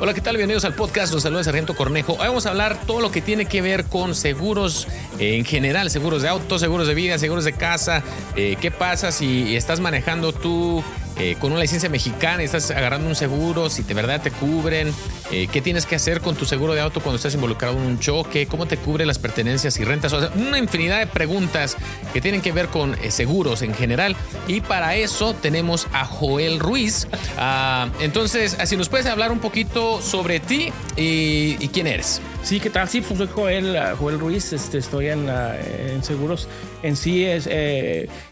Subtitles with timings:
[0.00, 0.36] Hola, ¿qué tal?
[0.36, 1.12] Bienvenidos al podcast.
[1.14, 2.14] Los saluda Sargento Cornejo.
[2.14, 4.88] Hoy vamos a hablar todo lo que tiene que ver con seguros
[5.20, 8.02] eh, en general, seguros de auto, seguros de vida, seguros de casa.
[8.34, 10.82] Eh, ¿Qué pasa si estás manejando tú
[11.16, 14.92] eh, con una licencia mexicana y estás agarrando un seguro, si de verdad te cubren,
[15.30, 18.46] qué tienes que hacer con tu seguro de auto cuando estás involucrado en un choque,
[18.46, 21.76] cómo te cubre las pertenencias y rentas, o sea, una infinidad de preguntas
[22.12, 24.16] que tienen que ver con seguros en general.
[24.46, 27.08] Y para eso tenemos a Joel Ruiz.
[27.36, 32.20] Ah, entonces, si nos puedes hablar un poquito sobre ti y, quién eres.
[32.42, 32.88] Sí, ¿qué tal?
[32.88, 36.48] Sí, pues soy Joel, ah, Joel Ruiz, este, estoy en, en seguros.
[36.82, 37.46] En sí es,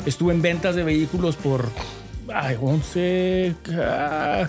[0.06, 1.68] estuve en ventas de vehículos por
[2.32, 4.48] ay, 11, ah,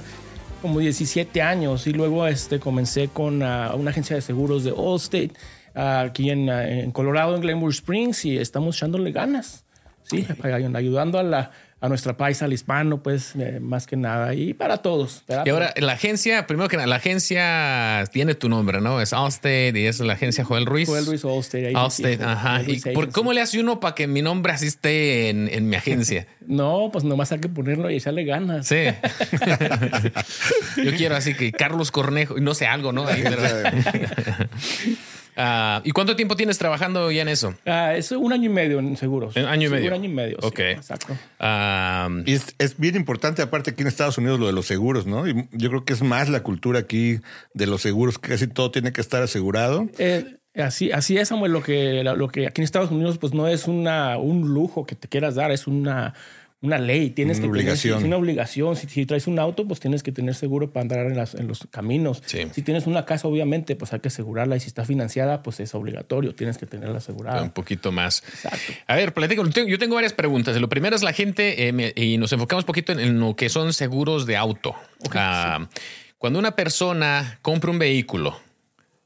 [0.61, 1.87] como 17 años.
[1.87, 5.31] Y luego este, comencé con ah, una agencia de seguros de Allstate
[5.73, 9.65] aquí en, en Colorado, en Glenwood Springs, y estamos echándole ganas.
[10.03, 11.51] Sí, ayudando a la,
[11.83, 15.25] a nuestra paisa, al hispano, pues eh, más que nada, y para todos.
[15.27, 19.01] Y ahora, la agencia, primero que nada, la agencia tiene tu nombre, ¿no?
[19.01, 20.87] Es Allstate y es la agencia Joel Ruiz.
[20.87, 21.73] Joel Ruiz Allstate.
[21.75, 22.61] Allstate, ajá.
[22.65, 26.25] ¿Y por, cómo le hace uno para que mi nombre asiste en, en mi agencia?
[26.47, 28.65] no, pues nomás hay que ponerlo y echarle ganas.
[28.65, 28.85] Sí.
[30.85, 33.05] Yo quiero así que Carlos Cornejo, no sé, algo, ¿no?
[33.05, 33.25] Ahí,
[35.35, 37.55] Ah, ¿Y cuánto tiempo tienes trabajando ya en eso?
[37.65, 39.35] Ah, es un año y medio en seguros.
[39.35, 39.87] Un año y medio.
[39.87, 40.37] Un año y medio.
[40.41, 40.59] Ok.
[40.59, 41.13] exacto.
[42.25, 45.27] Y es, bien importante, aparte aquí en Estados Unidos, lo de los seguros, ¿no?
[45.27, 47.19] Y yo creo que es más la cultura aquí
[47.53, 49.87] de los seguros, que casi todo tiene que estar asegurado.
[49.97, 51.51] Eh, así, así es, Samuel.
[51.51, 54.95] Lo que, lo que aquí en Estados Unidos, pues no es una, un lujo que
[54.95, 56.13] te quieras dar, es una
[56.63, 57.97] una ley, tienes una que obligación.
[57.97, 58.77] tener una obligación.
[58.77, 61.47] Si, si, traes un auto, pues tienes que tener seguro para andar en, las, en
[61.47, 62.23] los caminos.
[62.25, 64.55] Si tienes una casa, obviamente, pues hay que asegurarla.
[64.55, 67.43] Y si está financiada, pues es obligatorio, tienes que tenerla asegurada.
[67.43, 68.23] Un poquito más.
[68.29, 68.73] Exacto.
[68.87, 69.45] A ver, platico.
[69.45, 70.59] Yo tengo varias preguntas.
[70.59, 73.73] Lo primero es la gente, eh, y nos enfocamos un poquito en, lo que son
[73.73, 74.73] seguros de auto.
[75.13, 75.67] Ah,
[76.17, 78.39] cuando una persona compra un vehículo,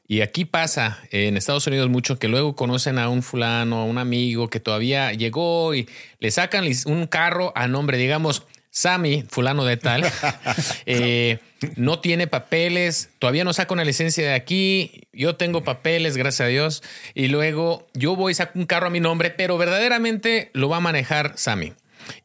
[0.08, 3.98] y aquí pasa en Estados Unidos mucho que luego conocen a un fulano, a un
[3.98, 9.76] amigo que todavía llegó y le sacan un carro a nombre, digamos, Sammy, fulano de
[9.76, 10.06] tal,
[10.86, 11.40] eh,
[11.76, 16.50] no tiene papeles, todavía no saca una licencia de aquí, yo tengo papeles, gracias a
[16.50, 16.84] Dios,
[17.16, 20.78] y luego yo voy y saco un carro a mi nombre, pero verdaderamente lo va
[20.78, 21.74] a manejar Sammy.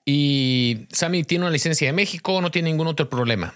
[0.04, 3.54] Y Sammy tiene una licencia de México, no tiene ningún otro problema.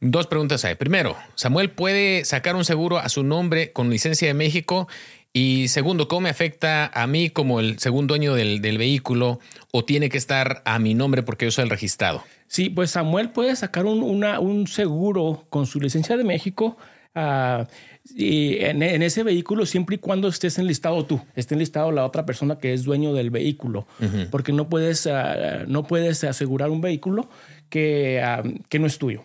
[0.00, 0.74] Dos preguntas hay.
[0.74, 4.88] Primero, ¿Samuel puede sacar un seguro a su nombre con licencia de México?
[5.32, 9.40] Y segundo, ¿cómo me afecta a mí como el segundo dueño del, vehículo
[9.72, 12.22] o tiene que estar a mi nombre porque yo soy el registrado?
[12.46, 16.76] Sí, pues Samuel puede sacar un, un seguro con su licencia de México.
[17.14, 17.64] Uh,
[18.14, 22.58] y en, ese vehículo siempre y cuando estés enlistado tú, esté enlistado la otra persona
[22.58, 23.86] que es dueño del vehículo,
[24.30, 27.28] porque no puedes, ah, no puedes asegurar un vehículo
[27.68, 28.22] que,
[28.68, 29.24] que no es tuyo.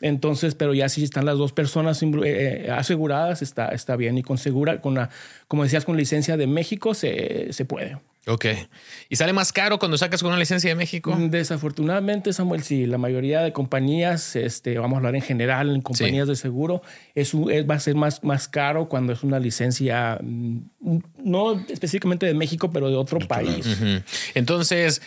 [0.00, 4.18] Entonces, pero ya si están las dos personas eh, eh, aseguradas, está, está bien.
[4.18, 5.10] Y con segura, con la,
[5.48, 7.98] como decías, con licencia de México se, se puede.
[8.26, 8.46] Ok.
[9.08, 11.12] ¿Y sale más caro cuando sacas con una licencia de México?
[11.12, 12.86] Mm, desafortunadamente, Samuel, sí.
[12.86, 16.82] La mayoría de compañías, este, vamos a hablar en general, en compañías de seguro,
[17.16, 20.58] es, va a ser más, más caro cuando es una licencia, mm,
[21.24, 23.66] no específicamente de México, pero de otro país.
[24.34, 25.02] Entonces,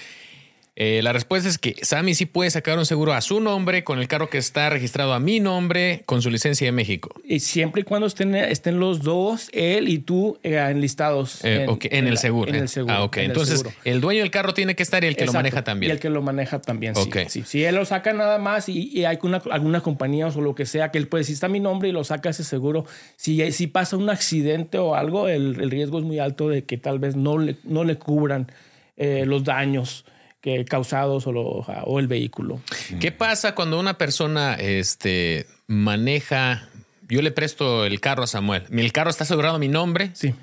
[0.78, 4.00] eh, la respuesta es que Sammy sí puede sacar un seguro a su nombre con
[4.00, 7.14] el carro que está registrado a mi nombre con su licencia de México.
[7.24, 11.46] Y siempre y cuando estén, estén los dos, él y tú, eh, enlistados.
[11.46, 12.50] Eh, en, el seguro.
[12.50, 12.94] En el seguro.
[12.94, 13.18] Ah, ok.
[13.18, 15.92] Entonces, el, dueño del carro tiene que estar y el que lo maneja también.
[15.92, 16.94] Y el que lo maneja también,
[17.30, 17.44] sí.
[17.46, 20.92] Si él lo saca nada más y, hay una, alguna compañía o lo que sea
[20.92, 22.86] que él puede, si está mi nombre y lo saca ese seguro,
[23.16, 27.00] si, si pasa un accidente o algo, el, riesgo es muy alto de que tal
[27.00, 28.52] vez no le, no le cubran
[28.98, 30.06] los daños
[30.46, 32.62] que causados o, o, el vehículo.
[33.00, 36.70] ¿Qué pasa cuando una persona este, maneja?
[37.10, 38.62] Yo le presto el carro a Samuel.
[38.70, 40.12] El carro está asegurado a mi nombre.
[40.14, 40.36] Sí.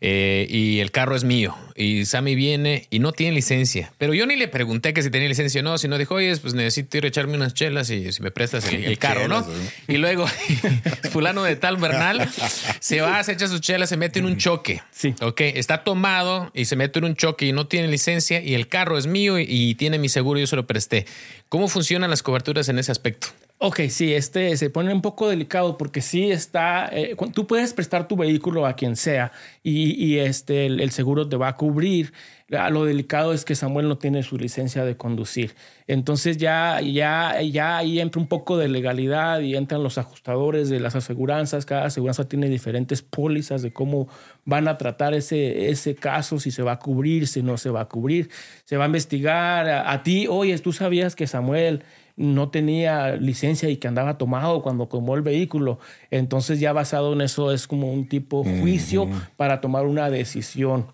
[0.00, 1.56] Eh, y el carro es mío.
[1.74, 3.92] Y Sammy viene y no tiene licencia.
[3.98, 6.54] Pero yo ni le pregunté que si tenía licencia o no, sino dijo, oye, pues
[6.54, 9.46] necesito ir a echarme unas chelas y si me prestas el, carro, ¿no?
[9.88, 10.26] Y luego,
[11.10, 12.28] fulano de tal Bernal
[12.80, 14.82] se va, se echa sus chelas, se mete en un choque.
[14.90, 15.14] Sí.
[15.20, 18.68] Ok, está tomado y se mete en un choque y no tiene licencia y el
[18.68, 21.06] carro es mío y, y tiene mi seguro y yo se lo presté.
[21.48, 23.28] ¿Cómo funcionan las coberturas en ese aspecto?
[23.58, 28.06] Ok, sí, este se pone un poco delicado porque sí está, eh, tú puedes prestar
[28.06, 29.32] tu vehículo a quien sea
[29.62, 32.12] y, y este, el, seguro te va a cubrir.
[32.48, 35.54] Lo delicado es que Samuel no tiene su licencia de conducir.
[35.86, 40.78] Entonces ya, ya, ya ahí entra un poco de legalidad y entran los ajustadores de
[40.78, 41.64] las aseguranzas.
[41.64, 44.06] Cada aseguranza tiene diferentes pólizas de cómo
[44.44, 47.80] van a tratar ese, ese caso, si se va a cubrir, si no se va
[47.80, 48.28] a cubrir.
[48.64, 51.82] Se va a investigar a, a ti, oye, tú sabías que Samuel
[52.16, 55.78] no tenía licencia y que andaba tomado cuando tomó el vehículo.
[56.10, 60.86] Entonces ya basado en eso es como un tipo juicio para tomar una decisión.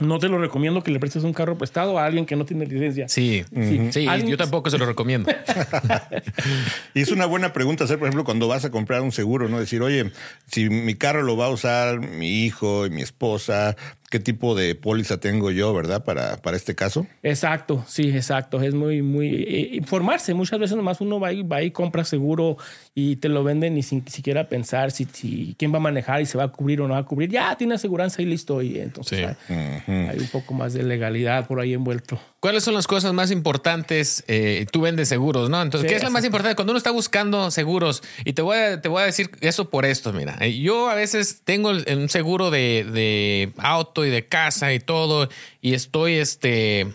[0.00, 2.66] No te lo recomiendo que le prestes un carro prestado a alguien que no tiene
[2.66, 3.08] licencia.
[3.08, 3.44] Sí,
[3.90, 5.30] sí, yo tampoco se lo recomiendo.
[6.94, 9.58] y es una buena pregunta hacer, por ejemplo, cuando vas a comprar un seguro, ¿no?
[9.58, 10.12] Decir, oye,
[10.46, 13.76] si mi carro lo va a usar mi hijo y mi esposa,
[14.10, 16.04] qué tipo de póliza tengo yo, ¿verdad?
[16.04, 17.06] Para, para este caso.
[17.22, 18.60] Exacto, sí, exacto.
[18.62, 20.32] Es muy, muy eh, informarse.
[20.34, 22.56] Muchas veces nomás uno va y, va y compra seguro
[22.94, 26.26] y te lo venden y sin siquiera pensar si, si quién va a manejar y
[26.26, 27.30] se va a cubrir o no va a cubrir.
[27.30, 28.62] Ya tiene aseguranza y listo.
[28.62, 32.18] Y entonces hay, un poco más de legalidad por ahí envuelto.
[32.40, 34.24] ¿Cuáles son las cosas más importantes?
[34.28, 35.60] Eh, tú vendes seguros, ¿no?
[35.60, 36.54] Entonces, ¿qué es lo más importante?
[36.54, 39.84] Cuando uno está buscando seguros, y te voy a, te voy a decir eso por
[39.84, 44.72] esto, mira, eh, yo a veces tengo un seguro de, de auto y de casa
[44.72, 45.28] y todo,
[45.60, 46.86] y estoy este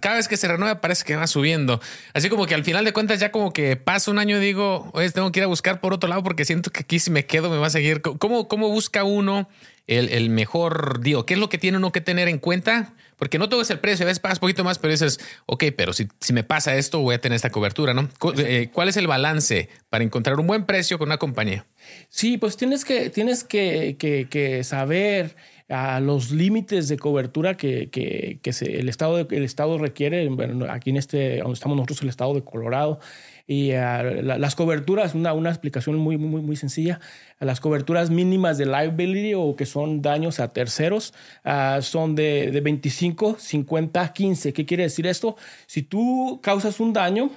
[0.00, 1.80] cada vez que se renueva parece que va subiendo.
[2.12, 4.90] Así como que al final de cuentas ya como que pasa un año y digo,
[4.92, 7.24] oye, tengo que ir a buscar por otro lado porque siento que aquí si me
[7.24, 8.02] quedo me va a seguir.
[8.02, 9.48] ¿Cómo, cómo busca uno
[9.86, 12.92] el, el mejor, digo, qué es lo que tiene uno que tener en cuenta?
[13.16, 15.92] Porque no todo es el precio, a veces pagas poquito más, pero dices, ok, pero
[15.92, 18.08] si, si me pasa esto, voy a tener esta cobertura, ¿no?
[18.38, 21.66] Eh, ¿Cuál es el balance para encontrar un buen precio con una compañía?
[22.08, 25.36] Sí, pues tienes que, tienes que, que, que saber
[25.70, 30.28] a los límites de cobertura que, que, que se, el, estado el Estado requiere.
[30.28, 32.98] Bueno, aquí en este, donde estamos nosotros, el Estado de Colorado.
[33.46, 37.00] Y ah, las coberturas, una, una explicación muy, muy, muy sencilla,
[37.40, 41.14] las coberturas mínimas de liability o que son daños a terceros
[41.44, 44.52] uh, son de, de 25, 50, 15.
[44.52, 45.36] ¿Qué quiere decir esto?
[45.66, 47.30] Si tú causas un daño,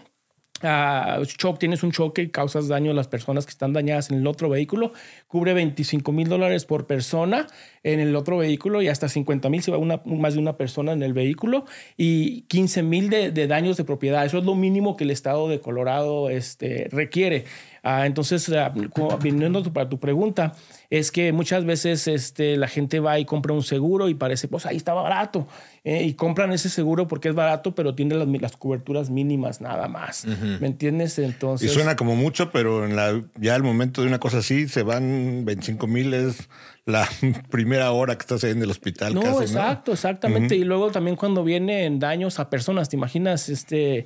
[0.62, 4.27] uh, tienes un choque y causas daño a las personas que están dañadas en el
[4.27, 4.94] otro vehículo,
[5.33, 7.47] cubre 25 mil dólares por persona
[7.81, 10.91] en el otro vehículo y hasta 50 mil si va una, más de una persona
[10.91, 11.65] en el vehículo
[11.97, 14.24] y 15 mil de, daños de propiedad.
[14.24, 17.45] Eso es lo mínimo que el estado de Colorado este, requiere.
[17.83, 20.53] Uh, entonces, uh, viniendo para tu pregunta,
[20.89, 24.65] es que muchas veces este, la gente va y compra un seguro y parece, pues
[24.65, 25.47] ahí está barato.
[25.83, 29.89] Eh, y compran ese seguro porque es barato, pero tiene las, las coberturas mínimas nada
[29.89, 30.25] más.
[30.62, 31.19] ¿Me entiendes?
[31.19, 31.69] Entonces.
[31.69, 34.83] Y suena como mucho, pero en la, ya al momento de una cosa así se
[34.83, 36.50] van 25 mil es
[36.86, 37.08] la
[37.50, 39.14] primera hora que estás ahí en el hospital.
[39.14, 40.56] No, exacto, exactamente.
[40.56, 43.50] Y luego también cuando vienen daños a personas, ¿te imaginas?
[43.50, 44.06] Este.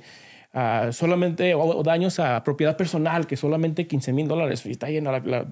[0.92, 5.46] solamente o, daños a propiedad personal que solamente 15 mil dólares y está llena la,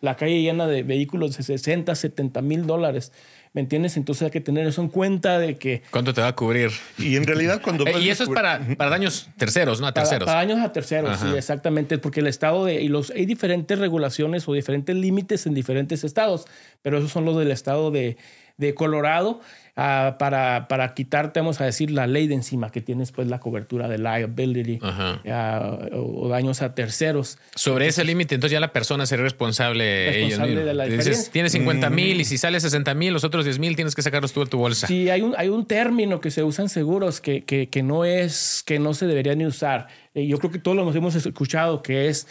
[0.00, 3.12] la, calle llena de vehículos de 60, 70 mil dólares.
[3.56, 3.96] ¿Me entiendes?
[3.96, 5.80] Entonces hay que tener eso en cuenta de que...
[5.90, 6.72] ¿Cuánto te va a cubrir?
[6.98, 7.86] Y en realidad cuando...
[7.86, 9.86] Eh, y eso es para, para daños terceros, ¿no?
[9.86, 10.26] A terceros.
[10.26, 11.96] Para, daños a terceros, sí, exactamente.
[11.96, 12.82] Porque el estado de...
[12.82, 16.44] Y los, hay diferentes regulaciones o diferentes límites en diferentes estados,
[16.82, 18.18] pero esos son los del estado de,
[18.58, 19.40] de Colorado
[19.76, 23.38] uh, para, para quitarte, vamos a decir, la ley de encima, que tienes pues la
[23.38, 27.38] cobertura de liability uh, o, daños a terceros.
[27.54, 30.10] Sobre ese límite, entonces ya la persona será responsable.
[30.10, 33.58] responsable de la Dices, tienes 50 mil y si sale 60 mil, los otros 10
[33.58, 34.86] mil tienes que sacarlos tú de tu bolsa.
[34.86, 38.04] Sí, hay un, hay un término que se usa en seguros que, que, que no
[38.04, 39.88] es, que no se debería ni usar.
[40.14, 42.26] Eh, yo creo que todos lo hemos escuchado, que es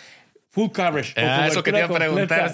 [0.50, 1.14] full coverage.
[1.18, 2.52] Ah, eso quería preguntar,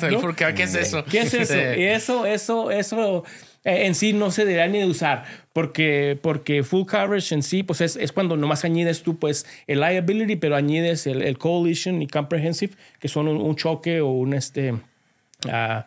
[0.55, 1.05] ¿qué es eso?
[1.05, 1.55] ¿Qué es eso?
[1.55, 3.23] Eso, eso, eso
[3.63, 7.81] en sí no se debería ni de usar porque, porque full coverage en sí pues
[7.81, 12.73] es, es cuando nomás añades tú pues el liability pero añades el, coalition y comprehensive
[12.99, 15.81] que son un, choque o un este uh,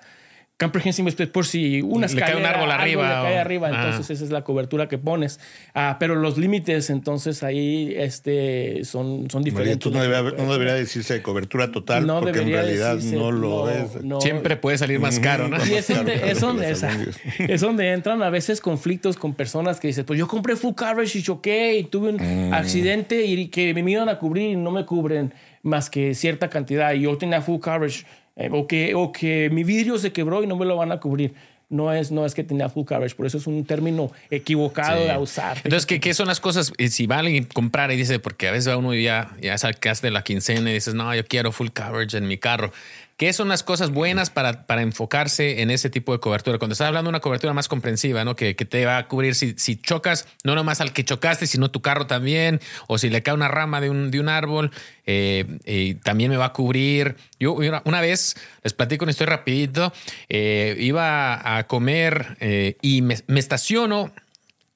[0.59, 4.25] comprehensive es por si una le cae un árbol arriba le cae arriba entonces esa
[4.25, 5.41] es la cobertura que pones.
[5.75, 9.93] Ah, pero los límites entonces ahí este son son diferentes.
[9.93, 13.91] no, debería, decirse cobertura total porque en realidad no lo es.
[14.21, 18.31] siempre puede salir más caro no y es donde, es, donde, es, donde entran a
[18.31, 22.11] veces conflictos con personas que dicen pues yo compré full coverage y choqué y tuve
[22.11, 22.55] un mm.
[22.55, 25.33] accidente y que me iban a cubrir y no me cubren
[25.65, 26.93] más que cierta cantidad.
[26.93, 28.05] Y yo tenía full coverage
[28.37, 31.01] eh, o, que, o que mi vidrio se quebró y no me lo van a
[31.01, 31.35] cubrir.
[31.71, 35.17] no es, no es que tenía full coverage, por eso es un término equivocado de
[35.17, 35.57] usar.
[35.59, 36.73] Entonces, ¿qué, ¿qué, son las cosas?
[36.89, 39.57] Si va alguien a comprar y dice, porque a veces va uno y ya, ya
[39.59, 42.73] sacas de la quincena y dices, no, yo quiero full coverage en mi carro.
[43.17, 46.59] ¿Qué son las cosas buenas para, para, enfocarse en ese tipo de cobertura?
[46.59, 48.35] Cuando estás hablando de una cobertura más comprensiva, ¿no?
[48.35, 51.71] Que, que te va a cubrir si, si, chocas, no nomás al que chocaste, sino
[51.71, 54.73] tu carro también, o si le cae una rama de un, de un árbol,
[55.07, 57.17] eh, también me va a cubrir.
[57.39, 59.93] Yo una, vez, les platico una historia rapidito,
[60.29, 64.13] eh, iba a comer eh, y me, me estaciono,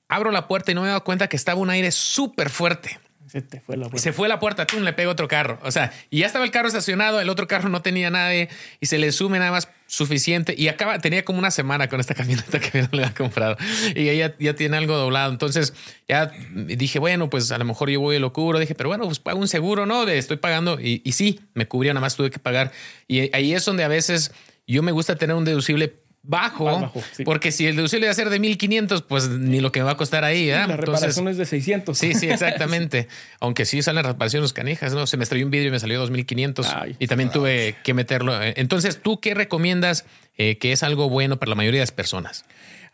[0.08, 3.00] abro la puerta y no me he dado cuenta que estaba un aire súper fuerte.
[3.28, 3.98] Se fue la puerta.
[3.98, 5.58] Se fue la puerta, tú le pega otro carro.
[5.62, 8.48] O sea, y ya estaba el carro estacionado, el otro carro no tenía nadie
[8.80, 10.54] y se le sume nada más suficiente.
[10.56, 13.56] Y acaba, tenía como una semana con esta camioneta que no le había comprado
[13.94, 15.30] y ella ya tiene algo doblado.
[15.30, 15.74] Entonces
[16.08, 18.58] ya dije, bueno, pues a lo mejor yo voy y lo cubro.
[18.58, 20.06] Dije, pero bueno, pues pago un seguro, ¿no?
[20.06, 22.72] De estoy pagando y, y sí, me cubría, nada más tuve que pagar.
[23.06, 24.32] Y ahí es donde a veces
[24.66, 26.92] yo me gusta tener un deducible bajo,
[27.24, 29.92] porque si el deducible va a ser de 1500, pues ni lo que me va
[29.92, 30.50] a costar ahí.
[30.50, 30.64] ¿eh?
[30.66, 31.96] La reparación es de 600.
[31.96, 33.08] Sí, sí, exactamente.
[33.40, 35.06] Aunque sí salen reparaciones canijas, ¿no?
[35.06, 36.66] Se me estrelló un vídeo y me salió 2500
[36.98, 38.34] y también tuve que meterlo.
[38.42, 40.04] Entonces, ¿tú qué recomiendas
[40.36, 42.44] eh, que es algo bueno para la mayoría de las personas?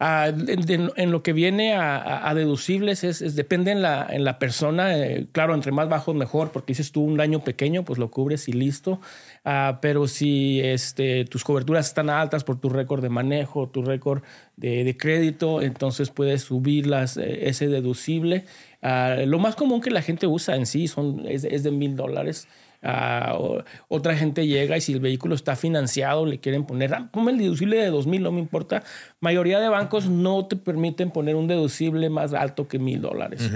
[0.01, 4.97] Ah, en, lo que viene a, deducibles es, depende en la, en la persona.
[4.99, 8.49] Eh, claro, entre más bajo mejor, porque dices tú un daño pequeño, pues lo cubres
[8.49, 9.01] y listo.
[9.45, 14.23] Ah, pero si este, tus coberturas están altas por tu récord de manejo, tu récord
[14.57, 18.47] de, crédito, entonces puedes subir eh, ese deducible.
[18.81, 21.95] Ah, lo más común que la gente usa en sí son, es, es de mil
[21.95, 22.49] dólares.
[22.85, 27.39] Uh, otra gente llega y si el vehículo está financiado, le quieren poner, ah, el
[27.39, 28.83] deducible de 2 mil, no me importa.
[29.21, 33.51] Mayoría de bancos no te permiten poner un deducible más alto que mil dólares.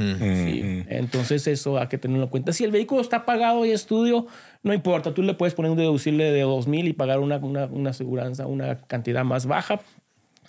[0.88, 2.52] Entonces eso hay que tenerlo en cuenta.
[2.52, 4.26] Si el vehículo está pagado y estudio,
[4.62, 7.66] no importa, tú le puedes poner un deducible de 2 mil y pagar una, una,
[7.66, 9.80] una aseguranza, una cantidad más baja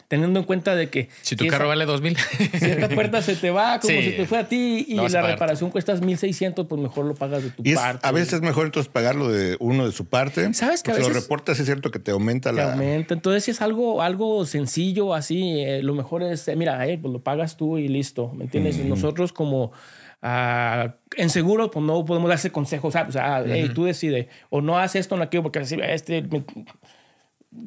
[0.09, 1.07] teniendo en cuenta de que...
[1.21, 2.17] Si tu carro vale dos mil.
[2.17, 5.69] Si esta puerta se te va como si te fue a ti y la reparación
[5.69, 7.99] cuesta 1.600, pues mejor lo pagas de tu parte.
[8.05, 10.51] a veces es mejor entonces pagarlo de uno de su parte.
[10.55, 11.07] ¿Sabes que a veces...
[11.07, 12.73] lo reportas, es cierto que te aumenta la...
[12.73, 13.13] aumenta.
[13.13, 17.13] Entonces si es algo, algo sencillo así, eh, lo mejor es, eh, mira, eh, pues
[17.13, 18.77] lo pagas tú y listo, ¿me entiendes?
[18.79, 19.71] Nosotros como...
[20.21, 22.93] Uh, en seguro, pues no podemos darse consejos.
[22.93, 26.27] O sea, tú decides, o no haces esto, no aquello, porque así, este,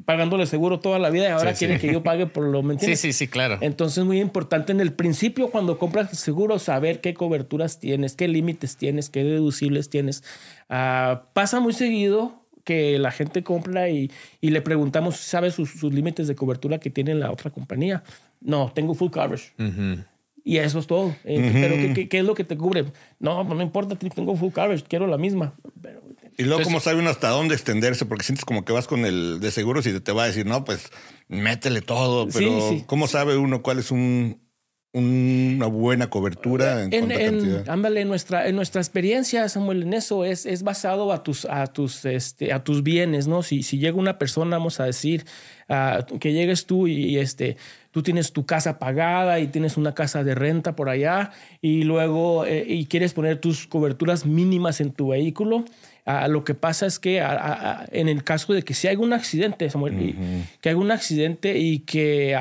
[0.05, 3.13] pagándole seguro toda la vida y ahora quieren que yo pague por lo Sí, sí,
[3.13, 3.59] sí, claro.
[3.61, 8.15] Entonces es muy importante en el principio cuando compras el seguro saber qué coberturas tienes,
[8.15, 10.23] qué límites tienes, qué deducibles tienes.
[10.69, 14.11] Ah, pasa muy seguido que la gente compra y,
[14.41, 18.05] y le preguntamos, ¿sabe sus, sus, límites de cobertura que tiene la otra compañía?
[18.41, 19.53] No, tengo full coverage.
[20.45, 21.15] Y eso es todo.
[21.25, 22.85] Eh, pero ¿qué, ¿qué, es lo que te cubre?
[23.19, 25.55] No, no importa, tengo full coverage, quiero la misma.
[25.81, 26.03] Pero
[26.37, 28.07] y luego, ¿cómo sabe uno hasta dónde extenderse?
[28.07, 30.65] Porque sientes como que vas con el de seguros y te va a decir, no,
[30.65, 30.91] pues
[31.29, 32.29] métele todo.
[32.29, 34.41] Pero, ¿cómo sabe uno cuál es un,
[34.95, 40.45] una buena cobertura en, en, ándale, en nuestra, en nuestra experiencia, Samuel, en eso es,
[40.45, 43.43] es basado a tus, a tus, este, a tus bienes, ¿no?
[43.43, 45.25] Si, si llega una persona, vamos a decir,
[46.21, 47.57] que llegues tú y, este,
[47.91, 51.31] tú tienes tu casa pagada y tienes una casa de renta por allá
[51.63, 55.65] y luego eh, y quieres poner tus coberturas mínimas en tu vehículo,
[56.29, 57.19] lo que pasa es que
[57.93, 60.15] en el caso de que si hay un accidente, Samuel,
[60.61, 62.37] que hay un accidente y que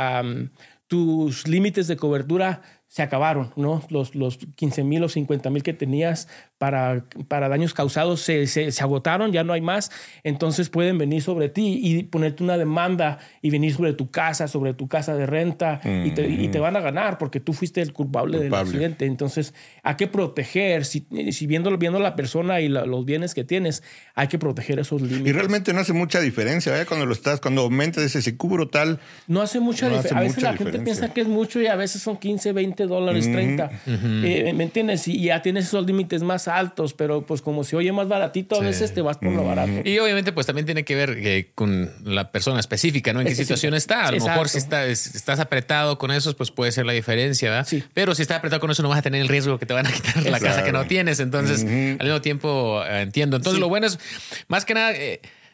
[0.87, 3.81] tus límites de cobertura se acabaron, ¿no?
[3.89, 6.27] Los, los 15 mil o 50 mil que tenías
[6.61, 9.89] para, para daños causados se, se, agotaron, ya no hay más,
[10.23, 14.75] entonces pueden venir sobre ti y ponerte una demanda y venir sobre tu casa, sobre
[14.75, 17.93] tu casa de renta y, te, y, te, van a ganar porque tú fuiste el
[17.93, 19.07] culpable, del accidente.
[19.07, 23.81] Entonces hay que proteger, si, si viendo, viendo la persona y los bienes que tienes,
[24.13, 25.29] hay que proteger esos límites.
[25.29, 26.85] Y realmente no hace mucha diferencia, ¿eh?
[26.85, 28.99] Cuando lo estás, cuando aumentas ese, si cubro tal.
[29.25, 30.15] No hace mucha diferencia.
[30.15, 33.31] A veces la gente piensa que es mucho y a veces son 15, 20 dólares,
[33.31, 33.71] 30.
[33.87, 35.07] Eh, ¿Me entiendes?
[35.07, 38.59] Y ya tienes esos límites más altos, pero pues como si oye más baratito, a
[38.59, 39.71] veces te vas por lo barato.
[39.83, 43.21] Y obviamente pues también tiene que ver eh, con la persona específica, ¿no?
[43.21, 44.07] En qué situación está.
[44.07, 47.67] A lo mejor si estás apretado con eso, pues puede ser la diferencia, ¿verdad?
[47.67, 47.83] Sí.
[47.93, 49.87] Pero si estás apretado con eso no vas a tener el riesgo que te van
[49.87, 51.19] a quitar la casa que no tienes.
[51.19, 53.37] Entonces, al mismo tiempo eh, entiendo.
[53.37, 53.99] Entonces, lo bueno es,
[54.47, 54.93] más que nada...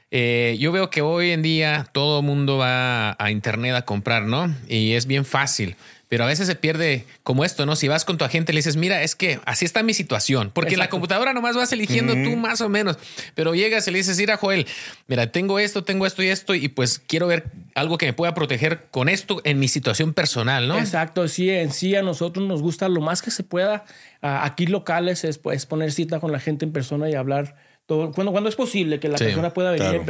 [0.09, 4.23] Eh, yo veo que hoy en día todo el mundo va a internet a comprar,
[4.23, 4.55] ¿no?
[4.69, 5.75] Y es bien fácil
[6.09, 7.75] pero a veces se pierde como esto, ¿no?
[7.75, 10.51] Si vas con tu agente y le dices, mira, es que así está mi situación,
[10.53, 12.97] porque en la computadora nomás vas eligiendo tú más o menos,
[13.35, 14.65] pero llegas y le dices, mira, Joel,
[15.07, 18.33] mira, tengo esto, tengo esto y esto, y pues quiero ver algo que me pueda
[18.33, 20.79] proteger con esto en mi situación personal, ¿no?
[20.79, 23.85] Exacto, sí, en sí a nosotros nos gusta lo más que se pueda.
[24.21, 27.55] aquí locales es, es poner cita con la gente en persona y hablar
[27.87, 30.01] todo, cuando, cuando es posible que la persona pueda venir,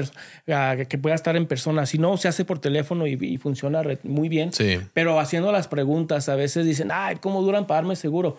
[0.87, 1.85] que pueda estar en persona.
[1.85, 4.51] Si no, se hace por teléfono y, funciona muy bien.
[4.93, 8.37] Pero haciendo las preguntas, a veces dicen, ay, ¿cómo duran para darme seguro?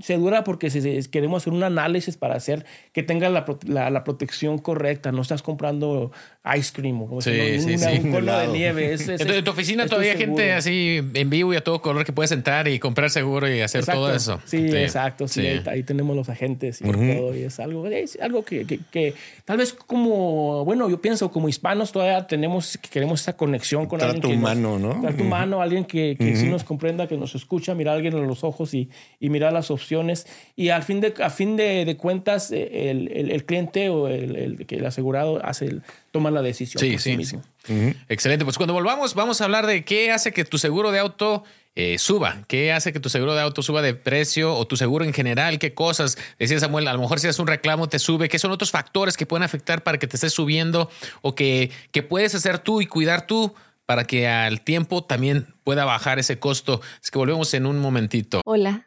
[0.00, 0.68] Se dura porque
[1.10, 3.44] queremos hacer un análisis para hacer que tenga la,
[3.90, 5.12] la, protección correcta.
[5.12, 6.12] No estás comprando
[6.56, 8.94] ice cream o como sí, sí, un cono de nieve.
[8.94, 12.28] en tu oficina todavía hay gente así en vivo y a todo color que puede
[12.28, 14.40] sentar y comprar seguro y hacer todo eso.
[14.44, 15.26] Sí, exacto.
[15.26, 17.34] Sí, ahí, tenemos los agentes y todo.
[17.34, 21.92] Y es algo, es algo que, que, tal vez como, bueno, yo pienso como hispanos
[21.92, 24.20] todavía tenemos, que queremos esa conexión con alguien.
[24.20, 25.00] Trato humano, ¿no?
[25.00, 28.26] Trato humano, alguien que, que sí nos comprenda, que nos escucha, mirar a alguien en
[28.26, 32.52] los ojos y, y mirar las opciones y al fin de, a fin de, cuentas
[32.52, 35.76] eh, el, el, cliente o el, el, que el asegurado hace
[36.10, 36.80] toma la decisión.
[36.80, 37.16] Sí, sí.
[37.16, 37.42] mismo.
[38.08, 38.44] Excelente.
[38.44, 41.44] Pues cuando volvamos vamos a hablar de qué hace que tu seguro de auto
[41.76, 45.04] eh, suba, qué hace que tu seguro de auto suba de precio o tu seguro
[45.04, 46.18] en general, qué cosas.
[46.38, 49.16] Decía Samuel, a lo mejor si haces un reclamo te sube, qué son otros factores
[49.16, 50.90] que pueden afectar para que te estés subiendo
[51.22, 53.54] o que, que puedes hacer tú y cuidar tú
[53.86, 56.80] para que al tiempo también pueda bajar ese costo.
[57.02, 58.40] Es que volvemos en un momentito.
[58.44, 58.86] Hola,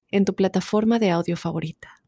[0.11, 2.01] en tu plataforma de audio favorita.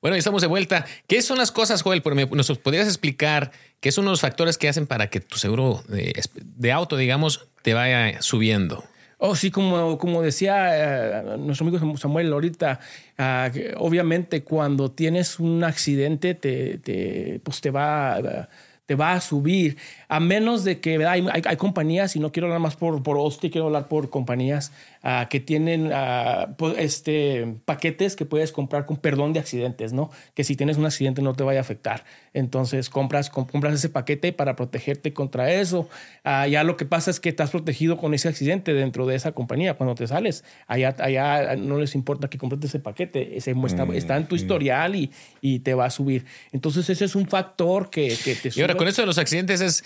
[0.00, 0.84] Bueno, estamos de vuelta.
[1.06, 2.02] ¿Qué son las cosas, Joel?
[2.32, 6.96] ¿Nos podrías explicar qué son los factores que hacen para que tu seguro de auto,
[6.96, 8.84] digamos, te vaya subiendo?
[9.18, 12.80] Oh, sí, como, como decía eh, nuestro amigo Samuel ahorita,
[13.16, 18.48] ah, obviamente cuando tienes un accidente te, te, pues te va
[18.86, 22.60] te va a subir, a menos de que hay, hay, compañías, y no quiero hablar
[22.60, 24.72] más por, por Osti, quiero hablar por compañías
[25.04, 30.10] uh, que tienen uh, este, paquetes que puedes comprar con perdón de accidentes, ¿no?
[30.34, 32.04] Que si tienes un accidente no te vaya a afectar.
[32.32, 35.88] Entonces compras, compras ese paquete para protegerte contra eso.
[36.24, 39.32] Uh, ya lo que pasa es que estás protegido con ese accidente dentro de esa
[39.32, 39.74] compañía.
[39.74, 43.92] Cuando te sales, allá, allá no les importa que compres ese paquete, ese está, mm,
[43.92, 44.38] está en tu mm.
[44.38, 46.24] historial y, y, te va a subir.
[46.52, 49.84] Entonces ese es un factor que, que te sube con eso de los accidentes es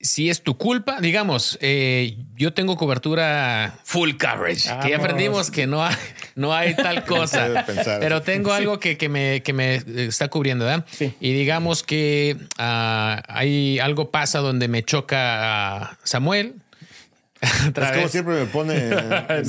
[0.00, 5.66] si es tu culpa, digamos, eh, yo tengo cobertura full coverage, que ya aprendimos que
[5.66, 5.94] no hay,
[6.36, 7.66] no hay tal cosa,
[8.00, 10.86] pero tengo algo que, que, me, que me está cubriendo, ¿verdad?
[11.20, 16.54] Y digamos que uh, hay algo pasa donde me choca Samuel,
[17.74, 18.90] es como siempre me pone.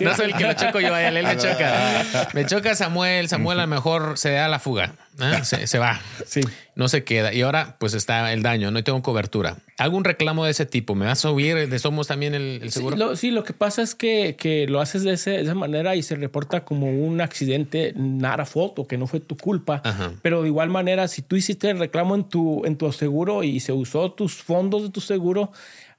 [0.00, 2.28] no soy el que lo choco yo, a él, él me choca.
[2.32, 5.66] Me choca Samuel, Samuel a lo mejor se da la fuga, ¿eh?
[5.66, 6.40] se, va, sí.
[6.74, 7.34] no se queda.
[7.34, 9.58] Y ahora pues está el daño, no tengo cobertura.
[9.78, 10.94] ¿Algún reclamo de ese tipo?
[10.94, 13.16] ¿Me vas a subir de Somos también el, seguro?
[13.16, 16.64] Sí lo, que pasa es que, que lo haces de, esa manera y se reporta
[16.64, 19.82] como un accidente, nada foto, que no fue tu culpa.
[20.22, 23.60] Pero de igual manera, si tú hiciste el reclamo en tu, en tu seguro y
[23.60, 25.52] se usó tus fondos de tu seguro,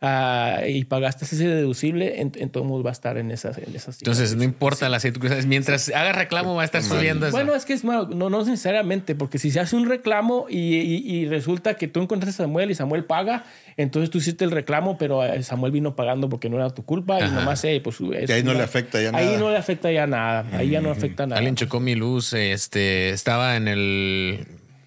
[0.03, 3.73] uh, y pagaste ese deducible, en, en todo modo va a estar en esas, en
[3.75, 7.35] esas Entonces, no importa las circunstancias, mientras haga reclamo va a estar subiendo eso.
[7.35, 10.57] Bueno, es que es malo, no, no necesariamente, porque si se hace un reclamo y,
[10.59, 13.45] y, resulta que tú encontraste a Samuel y Samuel paga,
[13.77, 17.19] entonces tú hiciste el reclamo, pero eh, Samuel vino pagando porque no era tu culpa
[17.19, 17.99] y nomás, eh, pues...
[18.01, 19.25] y ahí no le afecta ya nada.
[19.25, 21.37] Ahí no le afecta ya nada, ahí ya no afecta nada.
[21.37, 24.45] Alguien chocó mi luz, este, estaba en el,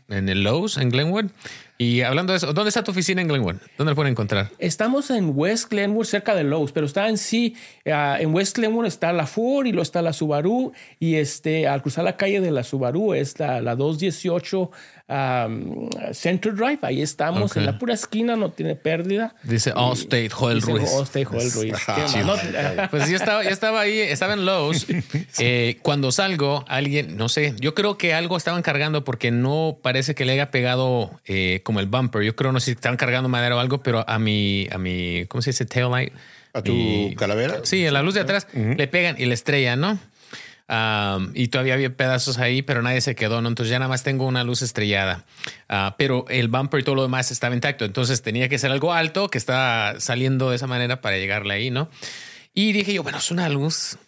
[0.08, 1.26] en el Lowe's, en Glenwood,
[1.78, 3.56] y hablando de eso, ¿dónde está tu oficina en Glenwood?
[3.76, 4.50] ¿Dónde la pueden encontrar?
[4.58, 7.54] Estamos en West Glenwood, cerca de Lowe's, pero está en sí,
[7.92, 10.72] ah, en West Glenwood está la Ford y luego está la Subaru.
[10.98, 14.70] Y este, al cruzar la calle de la Subaru es la, la 218
[15.08, 16.78] um, Center Drive.
[16.82, 19.34] Ahí estamos, en la pura esquina, no tiene pérdida.
[19.42, 20.92] Dice Allstate Joel Ruiz.
[20.92, 21.74] Allstate Joel Ruiz.
[22.90, 24.86] pues yo estaba, yo estaba ahí, estaba en Lowe's.
[25.38, 30.14] Eh, cuando salgo, alguien, no sé, yo creo que algo estaban cargando porque no parece
[30.14, 32.22] que le haya pegado eh, como el bumper.
[32.22, 35.26] Yo creo, no sé si estaban cargando madera o algo, pero a mi, a mi,
[35.28, 35.66] ¿cómo se dice?
[35.66, 36.12] Tail light.
[36.52, 37.60] ¿A tu calavera?
[37.64, 39.98] Sí, a la luz de atrás le pegan y le estrellan, ¿no?
[40.68, 43.48] Y todavía había pedazos ahí, pero nadie se quedó, ¿no?
[43.48, 45.24] Entonces ya nada más tengo una luz estrellada.
[45.68, 47.84] Ah, pero el bumper y todo lo demás estaba intacto.
[47.84, 51.70] Entonces tenía que ser algo alto que está saliendo de esa manera para llegarle ahí,
[51.70, 51.88] ¿no?
[52.54, 53.98] Y dije yo, bueno, es una luz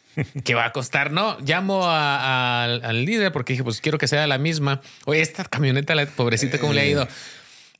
[0.45, 1.39] que va a costar, ¿no?
[1.45, 4.81] Llamo al líder porque dije, pues quiero que sea la misma.
[5.05, 7.09] Oye, esta camioneta, la pobrecita, ¿cómo le ha ido?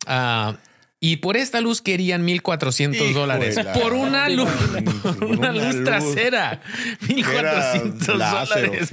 [0.07, 0.55] Uh,
[1.01, 3.57] Y por esta luz querían 1400 dólares.
[3.81, 4.49] Por una luz,
[5.21, 6.61] una, luz, trasera.
[7.07, 8.91] 1400 dólares.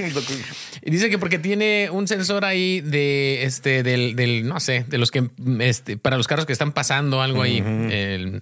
[0.83, 4.99] Y dice que porque tiene un sensor ahí de este, del, del no sé, de
[4.99, 7.61] los que, este, para los carros que están pasando algo ahí.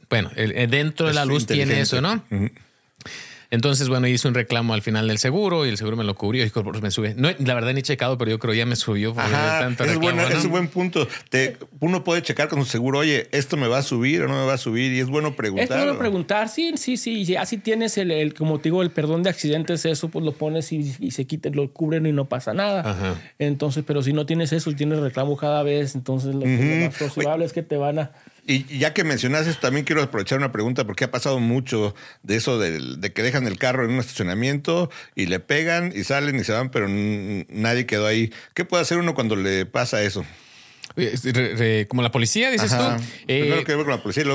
[0.09, 2.21] bueno, dentro de la luz tiene eso, ¿no?
[3.53, 6.43] Entonces, bueno, hice un reclamo al final del seguro y el seguro me lo cubrió
[6.43, 7.13] y me sube.
[7.15, 9.13] No, la verdad ni he checado, pero yo creo ya me subió.
[9.13, 11.07] tanto es, bueno, es un buen punto.
[11.79, 14.47] uno puede checar con su seguro, oye, esto me va a subir o no me
[14.47, 15.77] va a subir y es bueno preguntar.
[15.77, 17.35] Es bueno preguntar, sí, sí, sí.
[17.35, 21.11] Así tienes el, como te digo, el perdón de accidentes, eso pues lo pones y,
[21.11, 23.19] se quita, lo cubren y no pasa nada.
[23.37, 27.45] Entonces, pero si no tienes eso y tienes reclamo cada vez, entonces lo, más posible
[27.45, 28.11] es que te van a
[28.45, 32.35] y ya que mencionas esto, también quiero aprovechar una pregunta porque ha pasado mucho de
[32.35, 36.43] eso de, que dejan el carro en un estacionamiento y le pegan y salen y
[36.43, 38.33] se van, pero nadie quedó ahí.
[38.53, 40.25] ¿Qué puede hacer uno cuando le pasa eso?
[41.87, 42.83] Como la policía, dices tú.
[43.27, 44.25] Eh, que ver con la policía,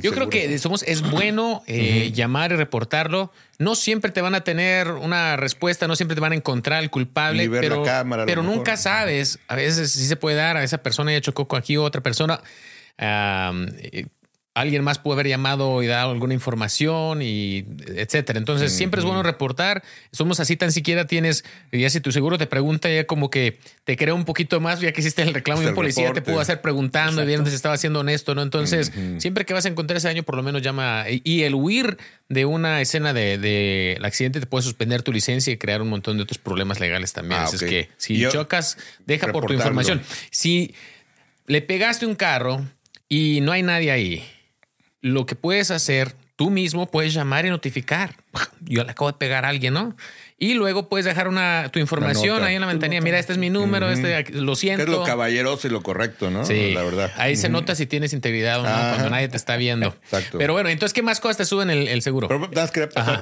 [0.00, 3.30] yo creo que somos, es bueno eh, llamar y reportarlo.
[3.58, 6.90] No siempre te van a tener una respuesta, no siempre te van a encontrar el
[6.90, 7.84] culpable, pero,
[8.24, 9.38] pero nunca sabes.
[9.48, 12.40] A veces sí se puede dar a esa persona ya chocó con aquí otra persona
[14.54, 18.38] alguien más puede haber llamado y dado alguna información y etcétera.
[18.38, 19.82] Entonces, siempre es bueno reportar.
[20.12, 23.96] Somos así, tan siquiera tienes, ya si tu seguro te pregunta, ya como que te
[23.96, 26.60] crea un poquito más, ya que hiciste el reclamo y un policía te pudo hacer
[26.60, 28.42] preguntando y viendo si estaba haciendo honesto, ¿no?
[28.42, 31.04] Entonces, siempre que vas a encontrar ese daño, por lo menos llama.
[31.08, 31.96] Y el huir
[32.28, 36.16] de una escena del de, accidente te puede suspender tu licencia y crear un montón
[36.16, 37.40] de otros problemas legales también.
[37.40, 38.76] Ah, Así es que si chocas,
[39.06, 40.02] deja por tu información.
[40.30, 40.74] Si
[41.46, 42.66] le pegaste un carro
[43.10, 44.24] y no hay nadie ahí,
[45.02, 48.16] lo que puedes hacer tú mismo puedes llamar y notificar.
[48.60, 49.94] Yo le acabo de pegar a alguien, ¿no?
[50.38, 53.02] Y luego puedes dejar una tu información ahí en la ventanilla.
[53.02, 54.84] Mira, este es mi número, este lo siento.
[54.84, 56.46] es lo caballeroso y lo correcto, ¿no?
[56.46, 57.12] Sí, la verdad.
[57.16, 59.88] Ahí se nota si tienes integridad o no cuando nadie te está viendo.
[59.88, 60.38] Exacto.
[60.38, 62.28] Pero bueno, entonces, ¿qué más cosas te suben el, seguro?
[62.28, 62.50] Pero,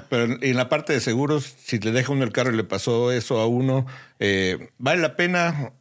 [0.09, 3.11] pero en la parte de seguros, si te deja uno el carro y le pasó
[3.11, 3.85] eso a uno,
[4.21, 5.73] eh, ¿vale la pena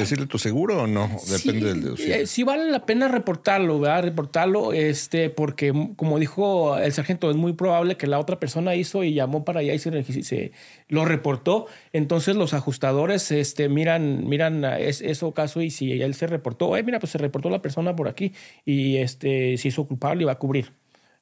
[0.00, 1.10] ¿Decirle tu seguro o no?
[1.28, 2.22] Depende del deducible.
[2.22, 4.02] Eh, sí vale la pena reportarlo, ¿verdad?
[4.02, 9.04] Reportarlo, este, porque como dijo el sargento, es muy probable que la otra persona hizo
[9.04, 10.52] y llamó para allá y se,
[10.88, 11.66] lo reportó.
[11.92, 16.82] Entonces los ajustadores este, miran, miran es, eso caso y si él se reportó, eh,
[16.82, 18.32] mira, pues se reportó la persona por aquí
[18.64, 20.72] y este, si hizo culpable, va a cubrir.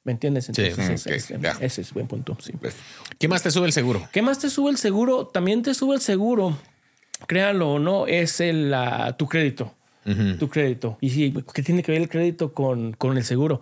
[0.03, 0.49] ¿Me entiendes?
[0.49, 1.09] Entonces, sí,
[1.61, 2.35] ese, es buen punto.
[2.41, 2.51] Sí.
[3.17, 4.05] ¿Qué más te sube el seguro?
[4.11, 5.27] ¿Qué más te sube el seguro?
[5.27, 6.57] También te sube el seguro
[7.27, 8.75] créanlo o no, es el,
[9.17, 9.73] tu crédito.
[10.37, 10.97] Tu crédito.
[10.99, 13.61] Y sí, ¿qué tiene que ver el crédito con, con el seguro?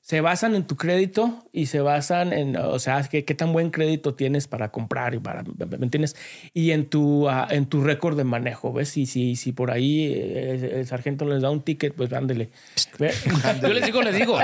[0.00, 3.70] Se basan en tu crédito y se basan en, o sea, qué, qué tan buen
[3.70, 6.16] crédito tienes para comprar y para, ¿me entiendes?
[6.54, 8.96] Y en tu, ah, en tu récord de manejo, ¿ves?
[8.96, 12.48] Y si, si por ahí eh, el, sargento les da un ticket, pues ándele.
[13.62, 14.38] Yo les digo, les digo,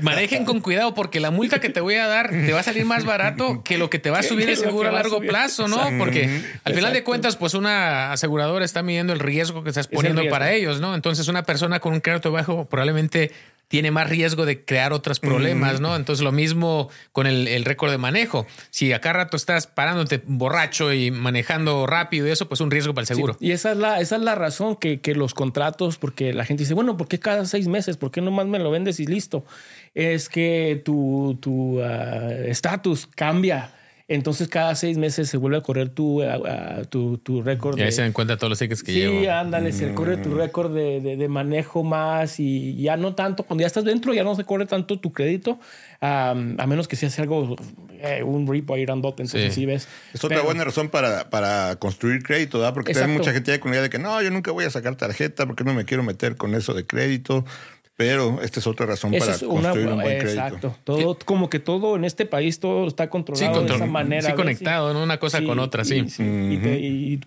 [0.00, 2.84] manejen con cuidado porque la multa que te voy a dar te va a salir
[2.84, 5.78] más barato que lo que te va a subir el seguro a largo plazo, ¿no?
[5.96, 10.28] Porque al final de cuentas, pues una aseguradora está midiendo el riesgo que estás poniendo
[10.28, 10.96] para ellos, ¿no?
[10.96, 13.30] Entonces una persona con un crédito bajo probablemente
[13.70, 15.94] tiene más riesgo de crear otros problemas, ¿no?
[15.94, 18.44] Entonces lo mismo con el, récord de manejo.
[18.70, 23.04] Si acá rato estás parándote borracho y manejando rápido y eso, pues un riesgo para
[23.04, 23.36] el seguro.
[23.38, 26.74] Y esa es la, esa es la razón que, los contratos, porque la gente dice,
[26.74, 27.96] bueno, ¿por qué cada seis meses?
[27.96, 29.44] ¿Por qué nomás me lo vendes y listo?
[29.94, 33.72] Es que tu ah, estatus cambia
[34.10, 36.20] entonces cada seis meses se vuelve a correr tu,
[36.88, 37.78] tu, tu récord.
[37.78, 39.20] Y ahí se dan cuenta todos los tickets que llevo.
[39.20, 40.36] Sí, ándale, se corre tu mm.
[40.36, 44.34] récord de, de, manejo más y ya no tanto, cuando ya estás dentro ya no
[44.34, 45.60] se corre tanto tu crédito,
[46.00, 47.54] a menos que se hace algo,
[48.00, 49.86] eh, un repo ahí grandote, entonces sí, ves.
[50.12, 52.74] Es otra buena razón para, para construir crédito, ¿verdad?
[52.74, 54.96] Porque hay mucha gente con la idea de que no, yo nunca voy a sacar
[54.96, 57.44] tarjeta porque no me quiero meter con eso de crédito.
[58.00, 60.42] Pero esta es otra razón para construir un buen crédito.
[60.42, 60.76] Exacto.
[60.84, 64.22] Todo, como que todo en este país todo está controlado de esa manera.
[64.22, 65.02] Sí, conectado, ¿no?
[65.02, 66.06] Una cosa con otra, sí.
[66.18, 67.20] y,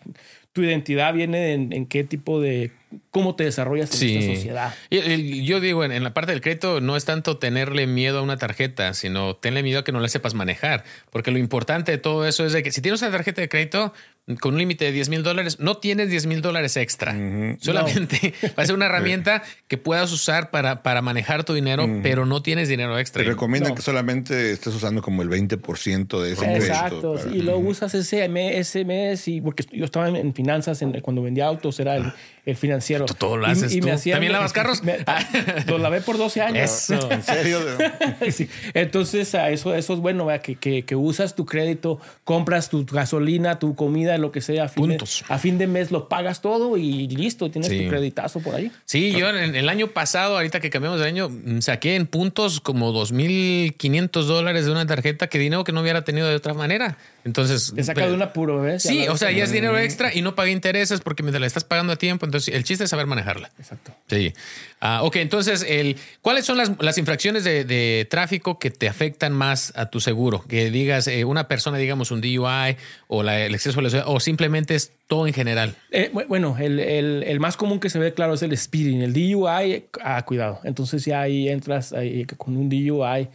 [0.51, 2.71] tu identidad viene en, qué tipo de
[3.11, 4.75] cómo te desarrollas en esta sociedad.
[4.89, 8.93] yo digo, en, la parte del crédito no es tanto tenerle miedo a una tarjeta,
[8.93, 10.83] sino tenerle miedo a que no la sepas manejar.
[11.11, 13.93] Porque lo importante de todo eso es de que si tienes una tarjeta de crédito
[14.39, 17.13] con un límite de 10 mil dólares, no tienes 10 mil dólares extra.
[17.59, 22.25] Solamente va a ser una herramienta que puedas usar para, para manejar tu dinero, pero
[22.25, 23.21] no tienes dinero extra.
[23.21, 27.15] Te recomiendan que solamente estés usando como el 20% de ese Exacto.
[27.33, 31.97] Y luego usas ese mes, y porque yo estaba en finanzas cuando vendía autos, era
[31.97, 32.13] el,
[32.45, 33.05] el financiamiento financiero.
[33.05, 33.87] Tú todo lo haces tú.
[34.11, 34.81] ¿También lavas carros?
[35.67, 36.89] lo lavé por 12 años.
[36.89, 37.11] Eso.
[37.11, 37.59] ¿En serio?
[38.31, 38.49] Sí.
[38.73, 40.41] Entonces, a eso, eso es bueno, ¿verdad?
[40.41, 44.65] que, que, que usas tu crédito, compras tu gasolina, tu comida, lo que sea.
[44.65, 45.23] A fin, de, Puntos.
[45.27, 47.83] a fin de mes lo pagas todo y listo, tienes Sí.
[47.83, 48.71] tu creditazo por ahí.
[48.85, 52.59] Sí, yo en el año pasado, ahorita que cambiamos de año, mm, saqué en puntos
[52.59, 56.97] como 2.500 dólares de una tarjeta que dinero que no hubiera tenido de otra manera.
[57.25, 57.71] Entonces...
[57.75, 58.83] Te saca pero- de una puro, ¿ves?
[58.83, 61.63] Sí, o sea, ya es dinero extra y no pagué intereses porque me la estás
[61.63, 62.25] pagando a tiempo.
[62.25, 63.49] Entonces, el chiste es saber manejarla.
[63.57, 63.93] Exacto.
[64.07, 64.33] Sí.
[64.81, 69.31] Ah, ok, entonces, el, ¿cuáles son las, las infracciones de, de tráfico que te afectan
[69.33, 70.43] más a tu seguro?
[70.47, 72.75] Que digas, eh, una persona, digamos, un DUI
[73.07, 75.75] o la- el exceso de velocidad o simplemente es todo en general.
[75.91, 79.01] Eh, bu- bueno, el, el- el más común que se ve, claro, es el speeding.
[79.01, 80.59] El DUI, ah, cuidado.
[80.65, 83.29] Entonces ya ahí entras ahí con un DUI,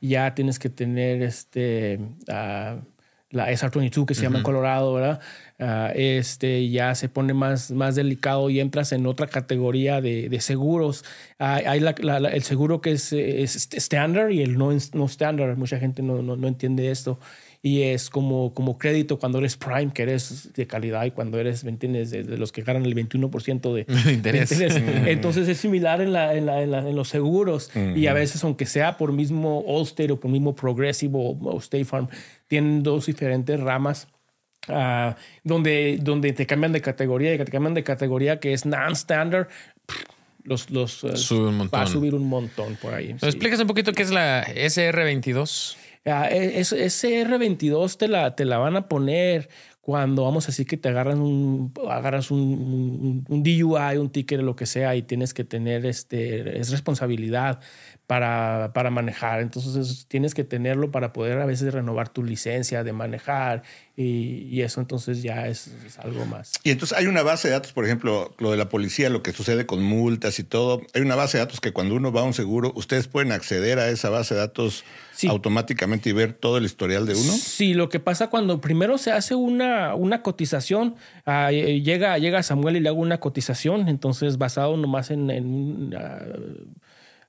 [0.00, 2.76] ya tienes que tener este, ah,
[3.32, 5.20] la SR22 que se llama en Colorado, ¿verdad?
[5.58, 10.40] Ah, este ya se pone más, más delicado y entras en otra categoría de, de
[10.40, 11.04] seguros.
[11.38, 15.04] Hay, hay la- la- la- el seguro que es, es estándar y el no, no
[15.06, 15.56] estándar.
[15.56, 17.18] Mucha gente no, no, no entiende esto.
[17.64, 21.62] Y es como, como crédito cuando eres prime, que eres de calidad, y cuando eres,
[21.62, 22.10] ¿me entiendes?
[22.10, 24.50] De, de los que ganan el 21% de, De interés.
[24.58, 25.06] de interés.
[25.06, 27.70] Entonces es similar en, la, en, la- en la- en los seguros.
[27.94, 31.84] Y a veces, aunque sea por mismo Allstate o por mismo Progressive o, o State
[31.84, 32.08] Farm,
[32.48, 34.08] tienen dos diferentes ramas.
[34.68, 38.66] ah, donde, donde te cambian de categoría y que te cambian de categoría que es
[38.66, 39.46] non-standard,
[40.44, 41.78] los, los, eh, Sube un montón.
[41.80, 43.12] va a subir un montón por ahí.
[43.14, 43.26] ¿Me sí.
[43.26, 45.76] explicas un poquito qué es la SR22?
[46.04, 49.48] Ah, e- es- ese R22 te la, te la van a poner
[49.80, 54.40] cuando vamos a decir que te agarran un, agarras un, un, un DUI, un ticket,
[54.40, 57.58] lo que sea, y tienes que tener este, es responsabilidad
[58.06, 59.40] para, para manejar.
[59.40, 63.62] Entonces es- tienes que tenerlo para poder a veces renovar tu licencia de manejar
[63.96, 66.52] y, y eso entonces ya es, es algo más.
[66.62, 69.32] Y entonces hay una base de datos, por ejemplo, lo de la policía, lo que
[69.32, 70.80] sucede con multas y todo.
[70.94, 73.78] Hay una base de datos que cuando uno va a un seguro, ustedes pueden acceder
[73.80, 74.84] a esa base de datos
[75.22, 75.28] Sí.
[75.28, 77.32] automáticamente y ver todo el historial de uno.
[77.32, 80.94] Sí, lo que pasa cuando primero se hace una, una cotización,
[81.26, 85.94] ah, eh, llega, llega Samuel y le hago una cotización, entonces basado nomás en, en,
[85.98, 86.20] ah,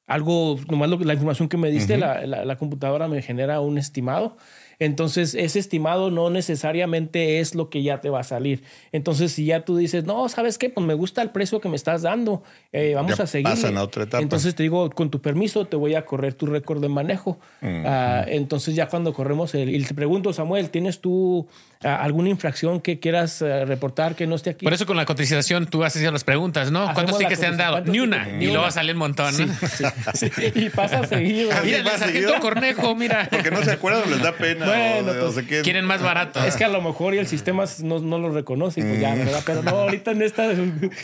[0.05, 3.61] algo, nomás lo que- la información que me diste, la, la- la computadora me genera
[3.61, 4.37] un estimado.
[4.79, 8.63] Entonces, ese estimado no necesariamente es lo que ya te va a salir.
[8.91, 10.69] Entonces, si ya tú dices, no, ¿sabes qué?
[10.69, 13.49] Pues me gusta el precio que me estás dando, eh, vamos Ya a seguir.
[13.49, 14.21] pasan a otra etapa.
[14.21, 17.39] Entonces, te digo, con tu permiso, te voy a correr tu récord de manejo.
[17.61, 19.73] Ah, entonces, ya cuando corremos el.
[19.75, 21.47] Y te pregunto, Samuel, ¿tienes tú
[21.83, 24.63] alguna infracción que quieras ah, reportar que no esté aquí?
[24.65, 26.79] Por eso con la cotización tú haces las preguntas, ¿no?
[26.83, 27.77] Hacemos ¿Cuántos tickets te han dado?
[27.81, 28.17] Ni ¿Cuántos una.
[28.23, 28.35] tickets?
[28.41, 29.35] Y Ni luego sale el montón.
[29.47, 29.53] ¿no?
[30.13, 31.51] Sí, y pasa seguido.
[31.51, 32.39] Así Mira, el ¿Va sargento seguido?
[32.39, 33.27] Cornejo, mira.
[33.31, 34.65] Porque no se acuerdan, les da pena.
[34.65, 35.61] Bueno, o pues.
[35.63, 36.43] Quieren más barato.
[36.43, 39.41] Es que a lo mejor y el sistema no, no lo reconoce, pues ya, ¿verdad?
[39.45, 40.47] Pero no, ahorita en esta.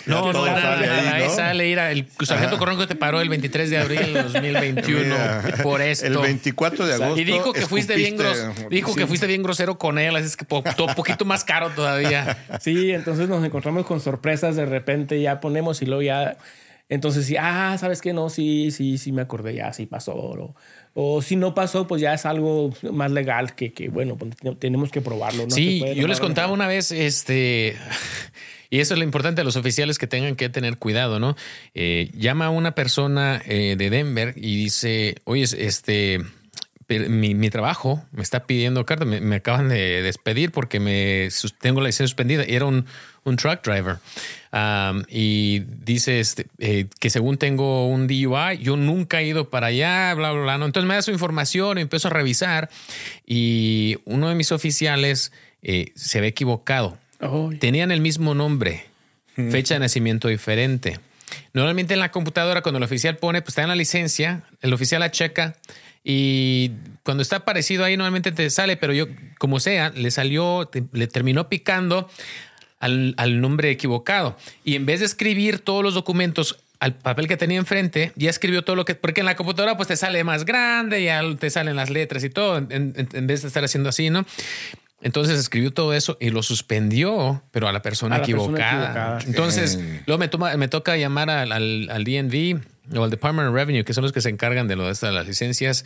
[0.06, 1.30] No, no, nada, sale nada, ahí, ¿no?
[1.36, 5.82] sale, mira, el sargento Cornejo te paró el 23 de abril de 2021 Mira, por
[5.82, 6.06] esto.
[6.08, 7.20] El 24 de agosto.
[7.20, 9.08] y dijo que fuiste bien grosero, dijo que Sí.
[9.08, 12.38] fuiste bien grosero con él, así es que po- to- poquito más caro todavía.
[12.62, 16.38] Sí, entonces nos encontramos con sorpresas de repente, ya ponemos y luego ya.
[16.91, 18.13] Entonces, sí, ah, ¿sabes qué?
[18.13, 20.15] No, sí, sí, sí me acordé, ya, sí pasó.
[20.15, 20.55] O,
[20.95, 24.91] o si no pasó, pues ya es algo más legal que, que bueno, pues tenemos
[24.91, 25.43] que probarlo.
[25.43, 25.51] ¿no?
[25.51, 27.77] sí, yo les contaba una vez, este,
[28.71, 31.36] y eso es lo importante a los oficiales que tengan que tener cuidado, ¿no?
[31.75, 36.21] Eh, llama a una persona eh, de Denver y dice, oye, este,
[36.89, 41.30] mi, mi trabajo me está pidiendo carta, me, me acaban de despedir porque me
[41.62, 42.43] tengo la licencia suspendida.
[42.47, 42.86] Y era un,
[43.23, 43.97] un truck driver.
[44.52, 49.67] Um, y dice este, eh, que según tengo un DUI, yo nunca he ido para
[49.67, 50.58] allá, bla, bla, bla.
[50.58, 50.65] ¿no?
[50.65, 52.69] Entonces me da su información y empiezo a revisar.
[53.25, 56.97] Y uno de mis oficiales eh, se ve equivocado.
[57.19, 57.58] Ay.
[57.60, 58.86] Tenían el mismo nombre,
[59.36, 60.99] fecha de nacimiento diferente.
[61.54, 65.02] Normalmente en la computadora, cuando el oficial pone, pues está en la licencia, el oficial
[65.02, 65.56] la checa
[66.04, 66.72] y
[67.04, 69.08] cuando está parecido ahí, normalmente te sale, pero yo,
[69.38, 72.10] como sea, le salió, te- le terminó picando
[72.80, 74.38] al, al nombre equivocado.
[74.64, 78.64] Y en vez de escribir todos los documentos al papel que tenía enfrente, ya escribió
[78.64, 81.76] todo lo que, porque en la computadora pues te sale más grande, ya te salen
[81.76, 84.26] las letras y todo, en, en- en vez de estar haciendo así, ¿no?
[85.02, 88.82] Entonces escribió todo eso y lo suspendió, pero a la persona, A la persona equivocada.
[88.84, 89.20] equivocada.
[89.28, 92.60] Entonces, luego me, toma, me toca llamar al, al, al DNV
[92.95, 95.13] o al Department of Revenue, que son los que se encargan de lo de estas
[95.13, 95.86] las licencias.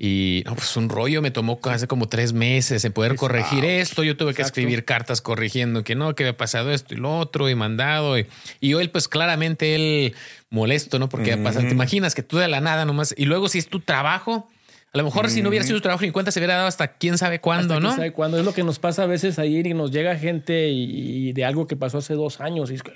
[0.00, 4.04] Y no, pues un rollo me tomó hace como tres meses en poder corregir esto.
[4.04, 4.60] Yo tuve que Exacto.
[4.60, 8.16] escribir cartas corrigiendo que no, que había pasado esto y lo otro y mandado.
[8.16, 8.28] Y,
[8.60, 10.14] y él, pues claramente él
[10.50, 11.08] molesto, ¿no?
[11.08, 11.66] Porque pasado.
[11.66, 13.12] Te imaginas que tú de la nada nomás.
[13.18, 14.48] Y luego, si es tu trabajo,
[14.92, 16.92] a lo mejor si no hubiera sido tu trabajo ni cuenta se hubiera dado hasta
[16.92, 17.88] quién sabe cuándo, Hasta ¿no?
[17.88, 18.38] quién sabe cuándo.
[18.38, 21.44] Es lo que nos pasa a veces ahí y nos llega gente y, y de
[21.44, 22.70] algo que pasó hace dos años.
[22.70, 22.92] Y es que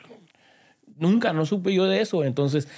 [0.99, 2.23] nunca, no supe yo de eso.
[2.23, 2.69] Entonces,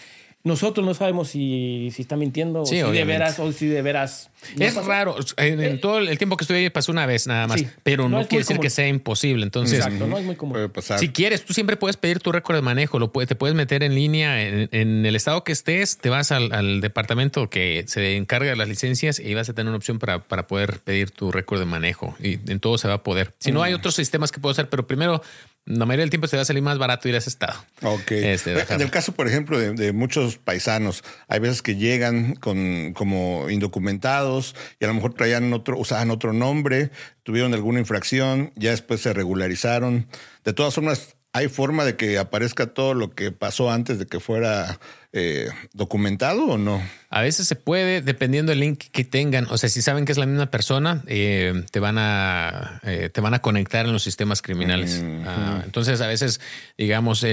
[0.44, 4.30] nosotros no sabemos si, si está mintiendo o si de veras o si de veras.
[4.58, 5.16] es raro.
[5.38, 8.28] En, eh, todo el tiempo que estuve ahí pasó una vez nada más, pero no,
[8.28, 9.42] quiere decir que sea imposible.
[9.42, 10.70] Entonces, Exacto, no es muy común.
[10.98, 13.94] Si quieres, tú siempre puedes pedir tu récord de manejo, lo te puedes meter en
[13.94, 18.68] línea en, el estado que estés, te vas al, departamento que se encarga de las
[18.68, 22.14] licencias y vas a tener una opción para, para poder pedir tu récord de manejo
[22.20, 23.32] y en todo se va a poder.
[23.38, 23.76] Si no, hay mm.
[23.76, 25.22] otros sistemas que puedo hacer, pero primero
[25.66, 27.54] la mayoría del tiempo se va a salir más barato ir a ese estado.
[27.82, 28.10] Ok.
[28.10, 33.48] Este, en el caso, por ejemplo, de, muchos paisanos, hay veces que llegan con como
[33.48, 36.90] indocumentados y a lo mejor traían otro, usaban otro nombre,
[37.22, 40.06] tuvieron alguna infracción, ya después se regularizaron.
[40.44, 44.20] De todas formas, ¿Hay forma de que aparezca todo lo que pasó antes de que
[44.20, 44.78] fuera
[45.16, 46.82] eh, documentado o no?
[47.08, 49.46] A veces se puede, dependiendo del link que tengan.
[49.48, 53.20] O sea, si saben que es la misma persona, eh, te van a eh, te
[53.20, 55.04] van a conectar en los sistemas criminales.
[55.24, 56.40] Ah, entonces, a veces,
[56.76, 57.24] digamos,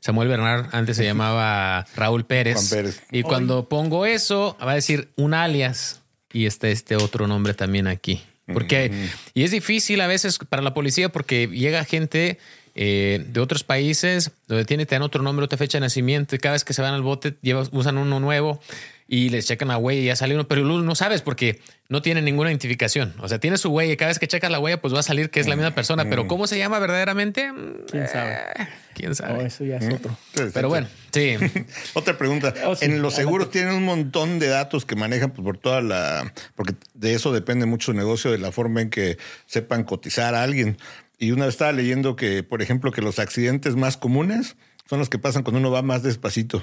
[0.00, 2.68] Samuel Bernard antes se llamaba Raúl Pérez.
[2.68, 3.02] Pérez.
[3.10, 7.86] Y cuando pongo eso, va a decir un alias y está este otro nombre también
[7.86, 8.22] aquí.
[8.52, 12.38] Porque, y es difícil a veces para la policía porque llega gente
[12.82, 16.38] eh, de otros países donde tiene, te dan otro nombre, otra fecha de nacimiento y
[16.38, 17.36] cada vez que se van al bote
[17.72, 18.58] usan uno nuevo
[19.06, 22.22] y les checan la huella y ya sale uno, pero no sabes porque no tiene
[22.22, 23.12] ninguna identificación.
[23.18, 25.02] O sea, tiene su huella y cada vez que checas la huella, pues va a
[25.02, 27.52] salir que es la misma persona, pero ¿cómo se llama verdaderamente?
[27.90, 28.32] ¿Quién sabe?
[28.32, 29.44] Eh, ¿Quién sabe?
[29.44, 30.16] eso ya es otro.
[30.54, 31.36] Pero bueno, sí.
[31.92, 32.54] Otra pregunta.
[32.64, 36.32] Oh, en los seguros tienen un montón de datos que manejan pues, por toda la...
[36.54, 40.42] Porque de eso depende mucho el negocio, de la forma en que sepan cotizar a
[40.42, 40.78] alguien.
[41.20, 44.56] Y una vez estaba leyendo que, por ejemplo, que los accidentes más comunes
[44.88, 46.62] son los que pasan cuando uno va más despacito.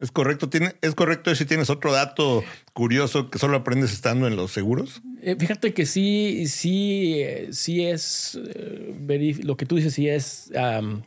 [0.00, 0.50] ¿Es correcto?
[0.50, 5.02] ¿Tiene, ¿Es correcto si tienes otro dato curioso que solo aprendes estando en los seguros?
[5.26, 10.52] Eh, fíjate que sí, sí, eh, sí es eh, lo que tú dices, sí es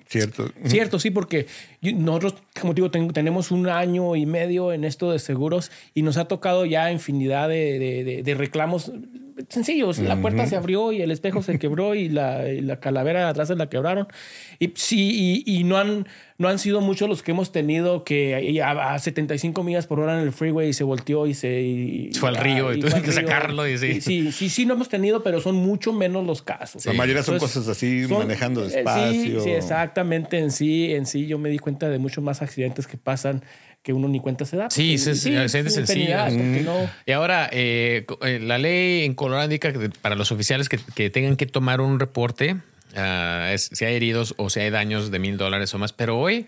[0.08, 0.52] cierto.
[0.66, 1.48] Cierto, sí, porque
[1.82, 6.28] nosotros, como digo, tenemos un año y medio en esto de seguros y nos ha
[6.28, 8.92] tocado ya infinidad de, de reclamos
[9.48, 10.00] sencillos.
[10.00, 13.48] La puerta se abrió y el espejo se quebró y la, la calavera de atrás
[13.48, 14.08] se la quebraron.
[14.60, 18.94] Y sí, y, no, han, no han sido muchos los que hemos tenido que a,
[18.94, 22.10] a 75 millas por hora en el freeway y se volteó y se...
[22.20, 23.68] fue al río y, tuve que sacarlo.
[23.68, 24.02] Y sí.
[24.10, 24.32] Sí.
[24.32, 26.86] sí, sí, no hemos tenido, pero son mucho menos los casos.
[26.86, 29.42] La mayoría son cosas así, manejando eh, despacio.
[29.42, 30.38] sí, exactamente.
[30.40, 33.44] En sí, en sí, yo me di cuenta de muchos más accidentes que pasan
[33.84, 34.70] que uno ni cuenta se da.
[34.70, 35.32] Sí, sí, sí,
[37.06, 41.38] Y ahora, eh, eh, la ley en Colorado indica que para los oficiales que, tengan
[41.38, 45.74] que tomar un reporte, uh, si hay heridos o si hay daños de mil dólares
[45.74, 46.48] o más, pero hoy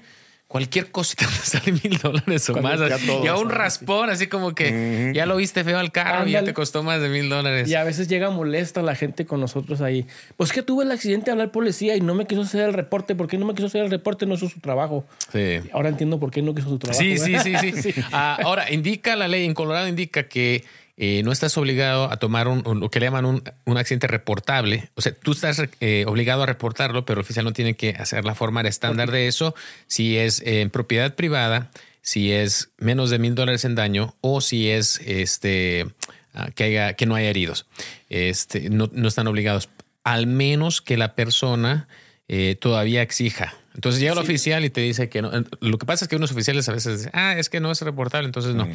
[0.52, 2.78] cualquier cosita te sale mil dólares o más.
[3.24, 6.44] Y a un raspón, así como que ya lo viste feo al carro y ya
[6.44, 7.70] te costó más de mil dólares.
[7.70, 10.06] Y a veces llega molesta la gente con nosotros ahí.
[10.36, 13.16] Pues que tuve el accidente de hablar policía y no me quiso hacer el reporte.
[13.16, 14.26] ¿Por qué no me quiso hacer el reporte?
[14.26, 15.06] No hizo su trabajo.
[15.32, 15.62] Sí.
[15.72, 17.02] Ahora entiendo por qué no quiso su trabajo.
[17.02, 18.02] Sí, sí, sí, sí.
[18.12, 20.66] Ah, ahora, indica la ley en Colorado, indica que
[20.98, 24.90] eh, no estás obligado a tomar un, lo que le llaman un, un accidente reportable.
[24.96, 28.26] O sea, tú estás eh, obligado a reportarlo, pero el oficial no tiene que hacer
[28.26, 29.56] la forma estándar de eso.
[29.88, 34.70] Si es en propiedad privada, si es menos de mil dólares en daño o si
[34.70, 35.88] es este
[36.34, 37.68] ah, que, haya, que no haya heridos.
[38.10, 39.70] Este, no, no están obligados,
[40.04, 41.88] al menos que la persona
[42.28, 45.32] eh, todavía exija entonces llega el oficial y te dice que no.
[45.62, 47.82] Lo que pasa es que unos oficiales a veces dicen, ah, es que no es
[47.82, 48.68] reportable, entonces no.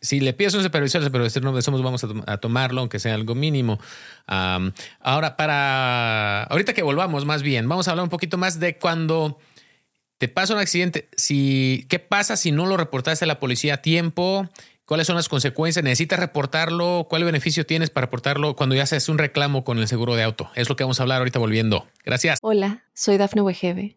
[0.00, 3.14] Si le pides a un supervisor, el supervisor no somos, vamos a, tomarlo, aunque sea
[3.14, 3.78] algo mínimo.
[4.26, 6.42] ahora, para.
[6.44, 9.38] Ahorita que volvamos, más bien, vamos a hablar un poquito más de cuando
[10.18, 11.08] te pasa un accidente.
[11.16, 14.50] Si, ¿Qué pasa si no lo reportaste a la policía a tiempo?
[14.84, 15.82] ¿Cuáles son las consecuencias?
[15.82, 17.06] ¿Necesitas reportarlo?
[17.08, 20.22] ¿Cuál beneficio tienes para reportarlo cuando ya se hace un reclamo con el seguro de
[20.22, 20.48] auto?
[20.54, 21.88] Es lo que vamos a hablar ahorita volviendo.
[22.04, 22.38] Gracias.
[22.42, 23.96] Hola, soy Dafne Wegebe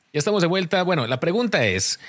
[0.13, 0.83] Ya estamos de vuelta.
[0.83, 1.99] Bueno, la pregunta es,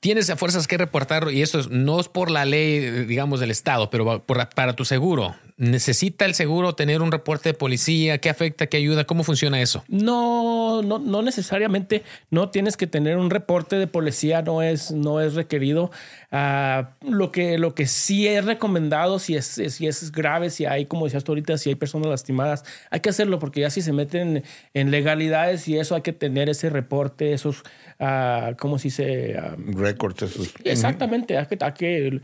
[0.00, 3.88] tienes a fuerzas que reportarlo y eso no es por la ley, digamos, del Estado,
[3.88, 5.36] pero para tu seguro.
[5.58, 8.18] ¿Necesita el seguro tener un reporte de policía?
[8.18, 8.68] ¿Qué afecta?
[8.68, 9.04] ¿Qué ayuda?
[9.04, 9.82] ¿Cómo funciona eso?
[9.88, 12.04] No, no, no necesariamente.
[12.30, 15.90] No tienes que tener un reporte de policía, no es, no es requerido.
[16.30, 20.86] Ah, lo, que, lo que sí es recomendado, si es, si es grave, si hay,
[20.86, 23.92] como decías tú ahorita, si hay personas lastimadas, hay que hacerlo porque ya si se
[23.92, 24.44] meten
[24.74, 27.64] en legalidades y eso hay que tener ese reporte, esos,
[27.98, 29.36] uh, ¿cómo se dice?
[29.36, 30.52] Ah, Records.
[30.62, 32.20] Exactamente, hay que, hay que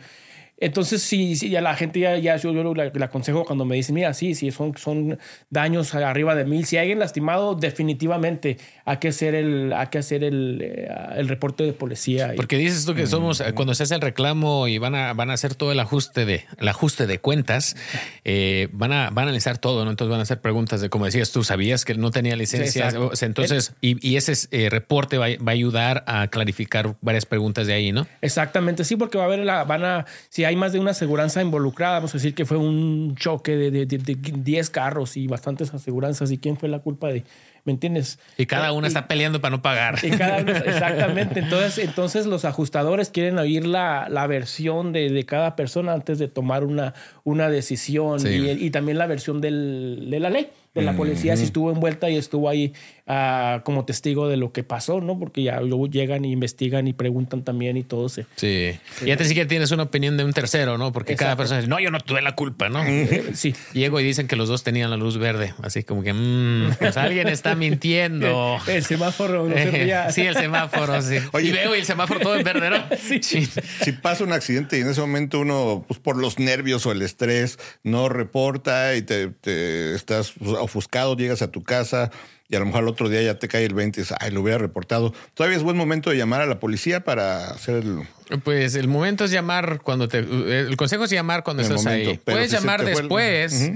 [0.56, 4.14] entonces, sí, sí, ya la gente ya, ya yo, le, aconsejo cuando me dicen, mira,
[4.14, 5.18] sí, sí, son, son
[5.50, 6.64] daños arriba de mil.
[6.64, 11.28] Si hay alguien lastimado, definitivamente hay que hacer el, hay que hacer el, eh, el
[11.28, 12.32] reporte de policía.
[12.36, 15.34] Porque dices tú que somos, cuando se hace el reclamo y van a, van a
[15.34, 17.76] hacer todo el ajuste de, el ajuste de cuentas,
[18.24, 19.90] eh, van, a, van a analizar todo, ¿no?
[19.90, 22.92] Entonces van a hacer preguntas de, como decías tú, sabías que no tenía licencia.
[23.22, 27.74] entonces, y, y, ese eh, reporte va, va, a ayudar a clarificar varias preguntas de
[27.74, 28.06] ahí, ¿no?
[28.20, 31.42] Exactamente, sí, porque va a haber la, van a, si hay más de una aseguranza
[31.42, 36.30] involucrada, vamos a decir que fue un choque de 10 carros y bastantes aseguranzas.
[36.30, 37.24] ¿Y quién fue la culpa de,
[37.64, 38.18] ¿me entiendes?
[38.36, 39.98] Y cada uno está peleando para no pagar.
[40.02, 41.40] exactamente.
[41.40, 46.28] Entonces, entonces los ajustadores quieren oír la, la versión de, de, cada persona antes de
[46.28, 50.96] tomar una, una decisión y, y, también la versión del, de la ley de la
[50.96, 52.72] policía si estuvo envuelta y estuvo ahí
[53.06, 55.18] uh, como testigo de lo que pasó, ¿no?
[55.18, 58.26] Porque ya luego llegan y investigan y preguntan también y todo se.
[58.34, 58.72] Sí.
[59.04, 60.92] Y antes sí que tienes una opinión de un tercero, ¿no?
[60.92, 62.82] Porque cada persona dice, no, yo no tuve la culpa, ¿no?
[63.34, 63.54] sí.
[63.72, 65.54] Llego y dicen que los dos tenían la luz verde.
[65.62, 68.58] Así como que, mmm, pues alguien está mintiendo.
[68.66, 69.48] el semáforo.
[69.48, 69.54] No
[70.10, 71.18] sí, el semáforo, sí.
[71.32, 72.76] Oye, y veo y el semáforo todo en verde, ¿no?
[72.96, 73.20] sí.
[73.22, 77.02] Si pasa un accidente y en ese momento uno, pues por los nervios o el
[77.02, 82.10] estrés, no reporta y te, te estás pues, ofuscado, llegas a tu casa
[82.48, 84.30] y a lo mejor el otro día ya te cae el 20 y dices, ay,
[84.30, 85.14] lo hubiera reportado.
[85.34, 88.06] ¿Todavía es buen momento de llamar a la policía para hacer el...?
[88.42, 90.18] Pues el momento es llamar cuando te...
[90.18, 92.20] El consejo es llamar cuando estás ahí.
[92.24, 93.70] Puedes llamar después.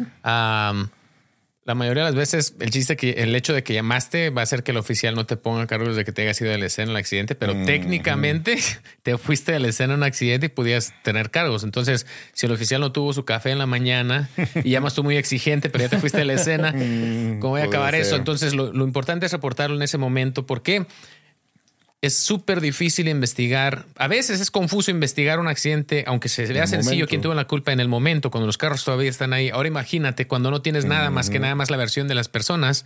[1.68, 4.44] La mayoría de las veces el chiste que el hecho de que llamaste va a
[4.44, 6.64] hacer que el oficial no te ponga cargos de que te hayas ido de la
[6.64, 8.56] escena en el accidente, pero mm, técnicamente
[9.02, 11.64] te fuiste de la escena en un accidente y podías tener cargos.
[11.64, 14.30] Entonces, si el oficial no tuvo su café en la mañana
[14.64, 17.60] y llamas tú muy exigente, pero ya te fuiste de la escena, mm, ¿cómo voy
[17.60, 18.16] a acabar eso?
[18.16, 20.46] Entonces, lo, lo importante es reportarlo en ese momento.
[20.46, 20.86] ¿Por qué?
[22.00, 23.86] Es súper difícil investigar.
[23.96, 27.72] A veces es confuso investigar un accidente, aunque se vea sencillo quién tuvo la culpa
[27.72, 29.50] en el momento, cuando los carros todavía están ahí.
[29.50, 32.84] Ahora imagínate cuando no tienes nada más que nada más la versión de las personas.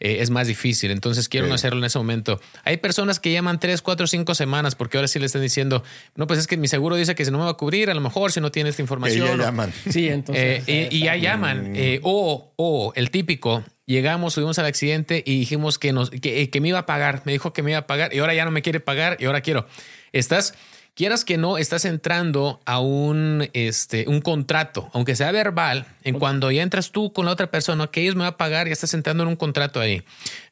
[0.00, 0.90] Eh, es más difícil.
[0.90, 2.40] Entonces quiero no hacerlo en ese momento.
[2.64, 5.84] Hay personas que llaman tres, cuatro, cinco semanas porque ahora sí le están diciendo,
[6.16, 7.94] no, pues es que mi seguro dice que si no me va a cubrir, a
[7.94, 9.38] lo mejor si no tiene esta información.
[9.38, 9.72] ya llaman.
[9.90, 10.64] Sí, entonces.
[10.66, 11.76] Eh, y ya llaman.
[11.76, 16.60] Eh, o, o el típico, llegamos, subimos al accidente y dijimos que, nos, que, que,
[16.60, 17.22] me iba a pagar.
[17.26, 19.26] Me dijo que me iba a pagar y ahora ya no me quiere pagar y
[19.26, 19.66] ahora quiero.
[20.12, 20.54] Estás
[21.00, 26.50] quieras que no, estás entrando a un, este, un contrato, aunque sea verbal, en cuando
[26.50, 28.92] ya entras tú con la otra persona, que ellos me van a pagar, ya estás
[28.92, 30.02] entrando en un contrato ahí.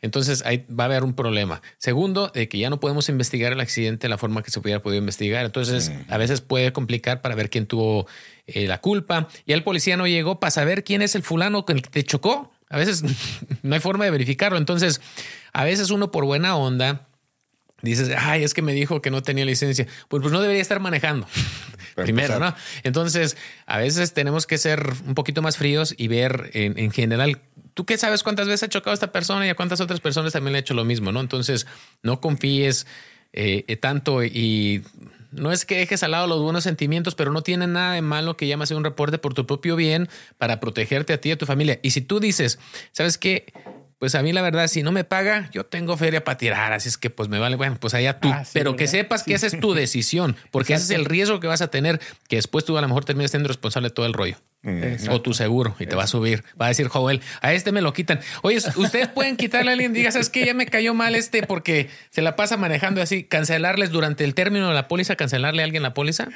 [0.00, 1.60] Entonces ahí va a haber un problema.
[1.76, 4.80] Segundo, de que ya no podemos investigar el accidente de la forma que se hubiera
[4.80, 5.44] podido investigar.
[5.44, 8.06] Entonces a veces puede complicar para ver quién tuvo
[8.46, 9.28] eh, la culpa.
[9.44, 12.50] Y el policía no llegó para saber quién es el fulano que te chocó.
[12.70, 13.04] A veces
[13.62, 14.56] no hay forma de verificarlo.
[14.56, 15.02] Entonces,
[15.52, 17.07] a veces uno por buena onda
[17.82, 19.86] dices, ay, es que me dijo que no tenía licencia.
[20.08, 21.26] Pues, pues no debería estar manejando.
[21.96, 22.54] Primero, ¿no?
[22.82, 27.40] Entonces, a veces tenemos que ser un poquito más fríos y ver en, general,
[27.74, 30.52] ¿tú qué sabes cuántas veces ha chocado esta persona y a cuántas otras personas también
[30.52, 31.20] le ha hecho lo mismo, ¿no?
[31.20, 31.66] Entonces,
[32.02, 32.86] no confíes
[33.32, 34.82] eh, tanto y
[35.30, 38.36] no es que dejes al lado los buenos sentimientos, pero no tiene nada de malo
[38.36, 40.08] que llames a un reporte por tu propio bien
[40.38, 41.78] para protegerte a ti y a tu familia.
[41.82, 42.58] Y si tú dices,
[42.92, 43.52] ¿sabes qué?
[43.98, 46.88] Pues a mí la verdad, si no me paga, yo tengo feria para tirar, así
[46.88, 49.46] es que pues me vale, bueno, pues allá tú, ah, pero que sepas que esa
[49.46, 52.78] es tu decisión, porque ese es el riesgo que vas a tener, que después tú
[52.78, 54.36] a lo mejor termines siendo responsable de todo el rollo.
[55.10, 56.42] O tu seguro y te va a subir.
[56.60, 58.18] Va a decir Joel, a este me lo quitan.
[58.42, 60.44] Oye, ustedes pueden quitarle a alguien, diga, ¿sabes qué?
[60.44, 63.22] Ya me cayó mal este porque se la pasa manejando así.
[63.22, 66.28] Cancelarles durante el término de la póliza, cancelarle a alguien la póliza.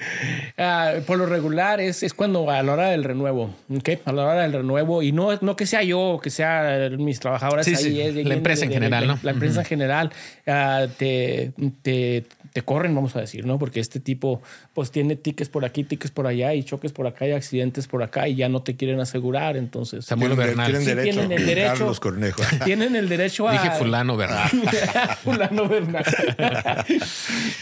[0.56, 3.88] Ah, por lo regular es, es cuando a la hora del renuevo, ¿ok?
[4.04, 7.66] A la hora del renuevo y no, no que sea yo que sea mis trabajadores
[7.66, 8.22] ahí.
[8.22, 9.18] la empresa en general, ¿no?
[9.24, 10.12] La empresa en general
[10.44, 11.52] te,
[11.82, 13.58] te, te corren, vamos a decir, ¿no?
[13.58, 14.42] Porque este tipo
[14.74, 18.04] pues tiene tickets por aquí, tickets por allá y choques por acá y accidentes por
[18.04, 19.56] acá acá y ya no te quieren asegurar.
[19.56, 20.66] Entonces, Samuel Bernal.
[20.66, 21.18] Tienen Sí, derecho.
[21.20, 21.72] tienen el derecho.
[21.78, 22.42] Carlos Cornejo.
[22.64, 23.52] tienen el derecho a.
[23.52, 24.48] Dije fulano Bernal.
[25.24, 26.04] fulano Bernal.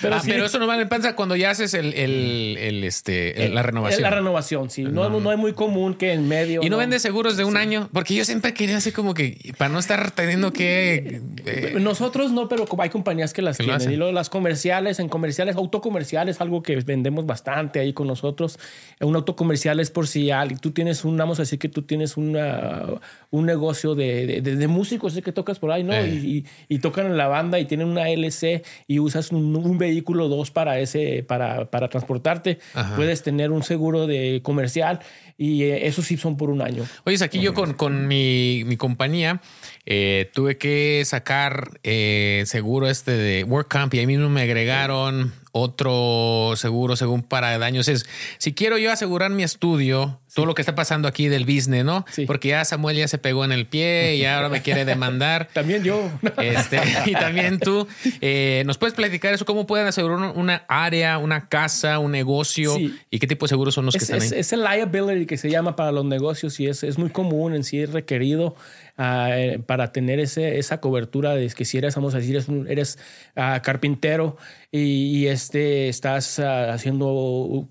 [0.03, 3.55] pero Ah, sí, pero eso normalmente pasa cuando ya haces el, el, el, este, el-
[3.55, 4.03] la renovación.
[4.03, 4.82] La renovación, sí.
[4.84, 6.61] No, no es muy común que en medio.
[6.62, 9.68] y no, vendes seguros de un año, porque yo siempre quería así como que para
[9.70, 13.80] no estar teniendo que eh, Nosotros no, pero hay compañías que las Que lo tienen.
[13.82, 13.92] hacen.
[13.92, 18.59] Y luego las comerciales, en comerciales, autocomerciales, algo que vendemos bastante ahí con nosotros.
[19.01, 22.16] Un autocomercial es por si alguien, tú tienes un, vamos a decir que tú tienes
[22.16, 22.86] una,
[23.30, 25.93] un negocio de, de, de- músicos que tocas por ahí, ¿no?
[25.93, 26.09] Eh.
[26.09, 29.78] Y, y- y tocan en la banda y tienen una LC y usas un, un
[29.78, 32.59] vehículo dos para ese, para, para transportarte.
[32.74, 32.97] Ajá.
[32.97, 35.01] Puedes tener un seguro de comercial
[35.38, 36.84] y eh, esos sí son por un año.
[37.05, 39.41] Oye, aquí yo con, con mi, mi compañía
[39.86, 46.53] eh, tuve que sacar eh, seguro este de WorkCamp y ahí mismo me agregaron otro
[46.57, 47.88] seguro según para daños.
[47.88, 48.07] Es
[48.38, 52.05] si quiero yo asegurar mi estudio, todo lo que está pasando aquí del business, ¿no?
[52.11, 52.26] Sí.
[52.26, 55.49] Porque ya Samuel ya se pegó en el pie y ahora me quiere demandar.
[55.55, 56.11] También yo.
[56.39, 57.87] Este, y también tú,
[58.20, 59.45] eh, ¿nos puedes platicar eso?
[59.45, 62.74] ¿Cómo pueden asegurar una- una área, una casa, un negocio?
[62.76, 62.95] Sí.
[63.11, 64.39] ¿Y qué tipo de seguros son los que Es, están es, ahí?
[64.41, 67.64] es el liability que se llama para los negocios y es, es muy común en
[67.64, 68.55] sí, es requerido
[68.97, 72.49] ah, eh, para tener ese, esa cobertura de que si eres, vamos a decir, eres,
[72.49, 72.99] un- eres
[73.37, 74.37] ah, carpintero
[74.72, 74.78] y,
[75.18, 77.68] y, este, estás ah, haciendo,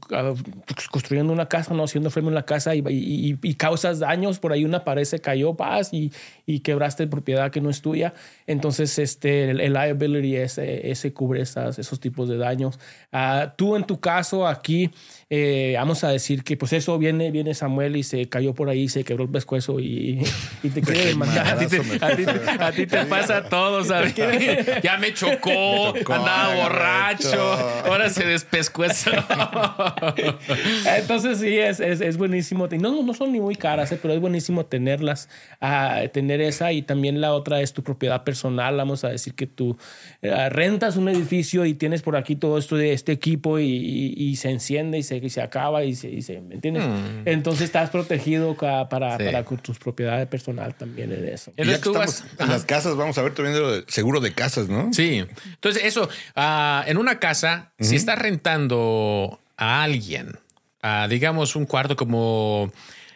[0.92, 2.84] construyendo una casa, no haciendo frame en la casa y,
[3.44, 6.12] y- causas daños, por ahí una pared se cayó, vas y,
[6.48, 8.16] y quebraste propiedad que no es tuya.
[8.48, 12.80] Entonces, este, el, liability ese, ese cubre esos tipos de daños.
[13.12, 14.90] Ah, tú en tu caso aquí,
[15.30, 18.90] eh, vamos a decir que pues eso viene, viene Samuel y se cayó por ahí,
[18.90, 20.22] se quebró el pescuezo y,
[20.64, 21.48] y te quiere demandar.
[21.48, 24.14] A ti, a ti te- a ti te pasa todo, ¿sabes?
[24.84, 27.42] Ya me chocó, chocó, andaba borracho,
[27.86, 29.12] ahora se despescueza.
[30.98, 32.68] Entonces sí, es, es, es buenísimo.
[32.80, 35.30] No, no son ni muy caras, eh, pero es buenísimo tenerlas,
[35.62, 38.76] ah, tener esa y también la otra es tu propiedad personal.
[38.78, 39.78] Vamos a decir que tú
[40.22, 44.14] eh, rentas un edificio y tienes por aquí todo esto de este equipo y, y-
[44.30, 46.84] y se enciende y se, y se acaba y se, y se- ¿me entiendes?
[47.26, 49.24] Entonces estás protegido para, Sí.
[49.26, 51.52] para con tus propiedades personal también de eso.
[51.58, 54.34] Y ya que vas- en las casas, vamos a ver también lo de seguro de
[54.34, 54.92] casas, ¿no?
[54.94, 55.26] Sí.
[55.46, 60.38] Entonces, eso, ah, en una casa, si estás rentando a alguien,
[60.82, 62.72] ah, digamos un cuarto como.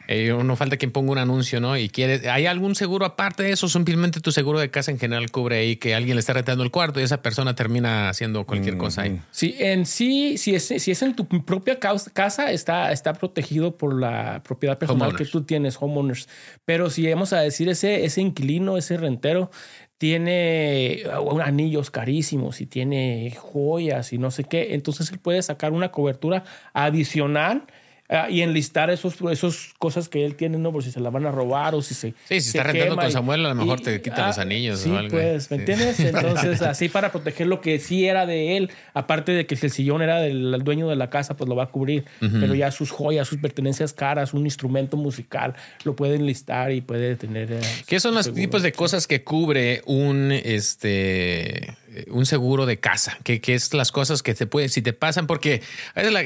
[0.08, 1.78] Eh, no falta quien ponga un anuncio, ¿no?
[1.78, 3.70] Y quieres, ¿hay algún seguro aparte de eso?
[3.70, 6.72] Simplemente tu seguro de casa en general cubre ahí que alguien le está rentando el
[6.72, 9.20] cuarto y esa persona termina haciendo cualquier cosa ahí.
[9.32, 14.00] Sí, en sí, si es, si es en tu propia casa, está, está protegido por
[14.00, 15.30] la propiedad personal Homeowners.
[15.30, 16.28] que tú tienes, homeowners.
[16.66, 19.52] Pero si vamos a decir, ese, ese inquilino, ese rentero,
[19.98, 25.72] tiene uh, anillos carísimos y tiene joyas y no sé qué, entonces él puede sacar
[25.72, 26.44] una cobertura
[26.74, 27.68] adicional.
[28.14, 30.72] Ah, y enlistar esos, esos cosas que él tiene, ¿no?
[30.72, 32.10] Por si se la van a robar o si se.
[32.30, 34.28] Sí, si se está rentando con y- Samuel, a lo mejor y- te quitan ah,
[34.28, 35.10] los anillos sí, o algo.
[35.12, 35.62] Pues, ¿me Sí.
[35.62, 36.00] entiendes?
[36.00, 39.72] Entonces, así para proteger lo que sí era de él, aparte de que si el
[39.74, 42.92] sillón era del dueño de la casa, pues lo va a cubrir, pero ya sus
[42.92, 47.52] joyas, sus pertenencias caras, un instrumento musical, lo pueden listar y puede tener...
[47.52, 48.42] eh, ¿Qué son los seguro.
[48.42, 51.76] tipos de cosas que cubre un este
[52.10, 53.18] un seguro de casa?
[53.24, 55.28] ¿Qué, qué es las cosas que te pueden, si te pasan?
[55.28, 55.62] Porque
[55.96, 56.24] a veces la-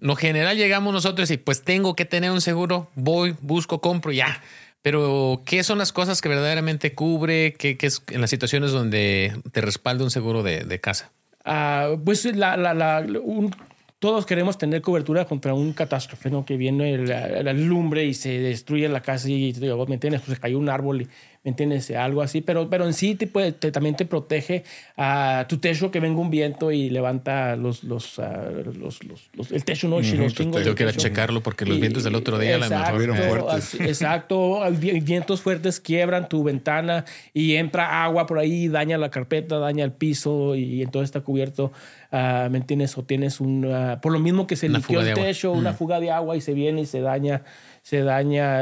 [0.00, 4.42] lo general llegamos nosotros y pues tengo que tener un seguro, voy, busco, compro, ya.
[4.82, 7.52] Pero, ¿qué son las cosas que verdaderamente cubre?
[7.54, 11.10] ¿Qué, es en las situaciones donde te respalda un seguro de, de casa?
[11.44, 13.54] Ah, pues la, la- la- un-
[13.98, 16.44] todos queremos tener cobertura contra un catástrofe, ¿no?
[16.44, 20.22] Que viene la, lumbre y se destruye la casa y, digo, ¿me entiendes?
[20.24, 21.08] Pues se cayó un árbol y,
[21.44, 21.90] ¿me entiendes?
[21.92, 24.64] Algo así, pero, pero en sí te puede- te- también te protege
[24.96, 29.52] a tu techo que venga un viento y levanta los, los, ah, los, los- los-
[29.52, 29.96] el techo, ¿no?
[29.98, 30.34] Los chingos
[30.82, 31.00] ir a techo.
[31.00, 33.02] checarlo porque los Y- vientos del otro día a lo mejor.
[33.02, 33.54] Exacto, fuertes.
[33.74, 39.10] así- exacto, vi- vientos fuertes quiebran tu ventana y entra agua por ahí, daña la
[39.10, 41.72] carpeta, daña el piso y entonces está cubierto,
[42.10, 42.96] ah, ¿me entiendes?
[42.98, 44.66] O tienes un, ah, por lo mismo que se
[45.04, 45.26] de el agua.
[45.28, 47.42] techo, una fuga de agua y se viene y se daña,
[47.88, 48.60] se daña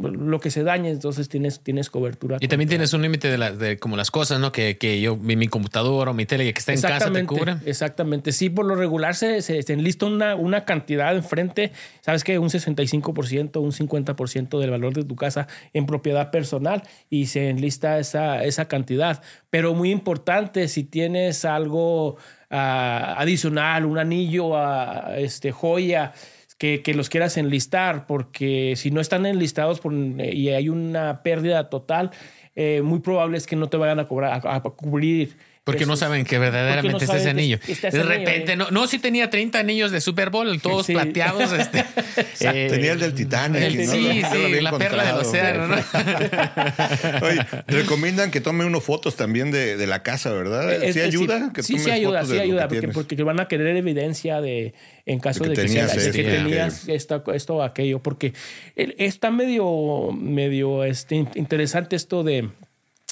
[0.00, 2.38] lo que se daña, entonces tienes, tienes cobertura.
[2.40, 4.50] Y también tienes un límite de, la- de como las cosas, ¿no?
[4.50, 7.56] Que, que yo, mi, mi computadora o mi tele que está en casa te cubre.
[7.66, 8.32] Exactamente.
[8.32, 12.48] Sí, por lo regular se, se, se enlista una, una cantidad enfrente, sabes que un
[12.48, 18.42] 65%, un 50% del valor de tu casa en propiedad personal y se enlista esa,
[18.42, 19.22] esa cantidad.
[19.50, 22.16] Pero muy importante, si tienes algo
[22.50, 26.14] ah, adicional, un anillo, ah, este, joya,
[26.62, 32.12] que, los quieras enlistar, porque si no están enlistados por- y hay una pérdida total,
[32.54, 35.96] eh, muy probable es que no te vayan a cobrar, a, a cubrir Porque no
[35.96, 37.58] saben que verdaderamente es ese anillo.
[37.66, 41.52] de repente, no, no, si tenía 30 anillos de Super Bowl, todos plateados.
[41.52, 41.78] Este,
[42.40, 43.70] eh, tenía el del Titanic.
[43.70, 45.68] sí, sí, la perla del océano.
[45.68, 45.76] ¿no?
[47.26, 50.80] Oye, recomiendan que tome unos fotos también de, de la casa, ¿verdad?
[50.92, 51.52] ¿Sí ayuda?
[51.60, 54.74] Sí, sí, ayuda, sí ayuda, porque, porque, van a querer evidencia de
[55.06, 58.32] en caso de que, tenías, que tenías esto, esto o aquello, porque
[58.74, 62.50] está medio, medio este, interesante esto de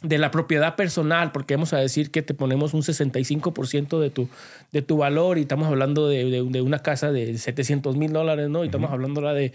[0.02, 4.28] de la propiedad personal, porque vamos a decir que te ponemos un 65% de tu,
[4.72, 8.62] de tu valor y estamos hablando de, una casa de 700 mil dólares, ¿no?
[8.64, 9.52] Y estamos hablando de,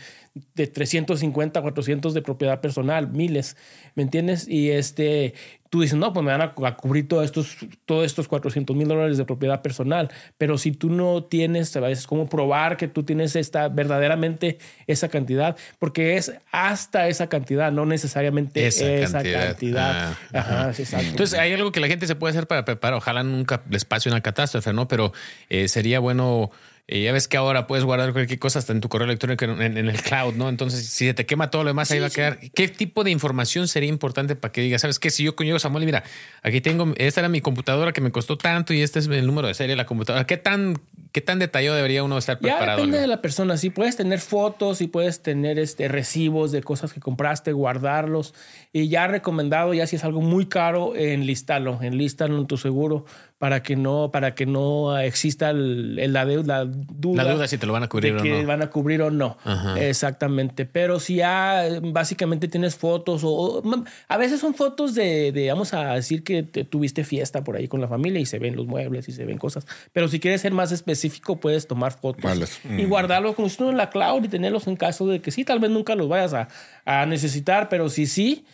[0.54, 3.56] de 350, 400 de propiedad personal, miles,
[3.96, 4.48] ¿me entiendes?
[4.48, 5.34] Y este,
[5.76, 9.18] tú dices, no, pues me van a, cubrir todos estos, todos estos 400 mil dólares
[9.18, 10.10] de propiedad personal.
[10.38, 14.58] Pero si tú no tienes, a veces, cómo probar que tú tienes esta, verdaderamente
[14.88, 20.16] esa cantidad, porque es hasta esa cantidad, no necesariamente esa, cantidad.
[20.34, 20.72] Ah, ajá.
[21.02, 24.10] Entonces, hay algo que la gente se puede hacer para preparar, ojalá nunca les pase
[24.10, 24.88] una catástrofe, ¿no?
[24.88, 25.05] Pero
[25.50, 26.52] eh, sería bueno
[26.88, 29.76] y ya ves que ahora puedes guardar cualquier cosa hasta en tu correo electrónico en,
[29.76, 30.50] el cloud, ¿no?
[30.50, 32.38] Entonces, si se te quema todo lo demás, ahí va a quedar.
[32.54, 35.10] ¿Qué tipo de información sería importante para que digas, sabes qué?
[35.10, 36.04] Si yo con Samuel, y mira,
[36.44, 39.48] aquí tengo, esta era mi computadora que me costó tanto y este es el número
[39.48, 40.28] de serie de la computadora.
[40.28, 40.80] ¿Qué tan,
[41.12, 42.68] qué tan detallado debería uno estar preparado?
[42.68, 43.58] Ya depende de la persona.
[43.58, 48.36] Si puedes tener fotos, y puedes tener este, recibos de cosas que compraste, guardarlos.
[48.72, 53.06] Y ya recomendado, ya si es algo muy caro, enlistarlo, enlístalo en tu seguro
[53.38, 57.24] para que no, para que no exista la, deuda, duda.
[57.24, 59.38] La duda si te lo van a cubrir de que van a cubrir o no.
[59.78, 60.66] Exactamente.
[60.66, 63.62] Pero si ya básicamente tienes fotos o,
[64.08, 67.82] a veces son fotos de, de, vamos a decir que tuviste fiesta por ahí con
[67.82, 69.68] la familia y se ven los muebles y se ven cosas.
[69.92, 72.90] Pero si quieres ser más específico, puedes tomar fotos y mm.
[72.90, 75.96] guardarlos con en la cloud y tenerlos en caso de que sí, tal vez nunca
[75.96, 76.48] los vayas a,
[76.86, 78.46] a necesitar, pero si sí,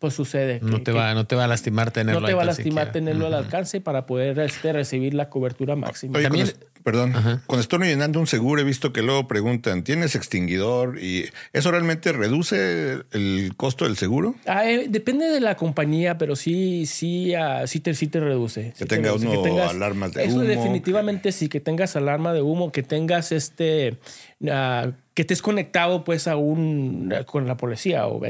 [0.00, 0.60] pues sucede.
[0.62, 3.26] no, te va, no te va a lastimar tenerlo No te va a lastimar tenerlo
[3.26, 6.18] al alcance para poder este, recibir la cobertura máxima.
[6.22, 6.50] También,
[6.82, 7.12] perdón,
[7.46, 10.98] cuando estoy llenando un seguro he visto que luego preguntan, ¿tienes extinguidor?
[11.02, 14.34] ¿Y eso realmente reduce el costo del seguro?
[14.46, 18.74] Ah, eh, depende de la compañía, pero sí, sí, uh, sí, te, sí te reduce.
[18.76, 20.42] Que tenga uno alarmas de humo.
[20.42, 23.98] Eso definitivamente sí, que tengas alarma de humo, que tengas este...
[24.40, 28.22] Uh, que estés conectado pues a un con la policía o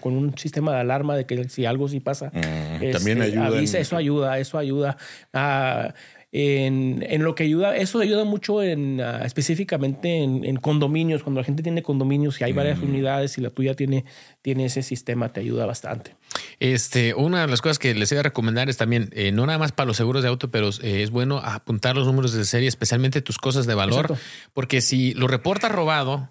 [0.00, 2.30] con un sistema de alarma de que si algo sí pasa
[2.74, 4.98] este, también ayuda eso ayuda eso ayuda
[5.32, 5.94] a
[6.38, 11.40] en, en, lo que ayuda, eso ayuda mucho en, ah, específicamente en, en, condominios, cuando
[11.40, 14.04] la gente tiene condominios y hay varias unidades y la tuya tiene,
[14.42, 16.14] tiene ese sistema, te ayuda bastante.
[16.60, 19.58] Este, una de las cosas que les voy a recomendar es también, eh, no nada
[19.58, 22.68] más para los seguros de auto, pero eh, es bueno apuntar los números de serie,
[22.68, 24.18] especialmente tus cosas de valor,
[24.52, 26.28] porque si lo reportas robado,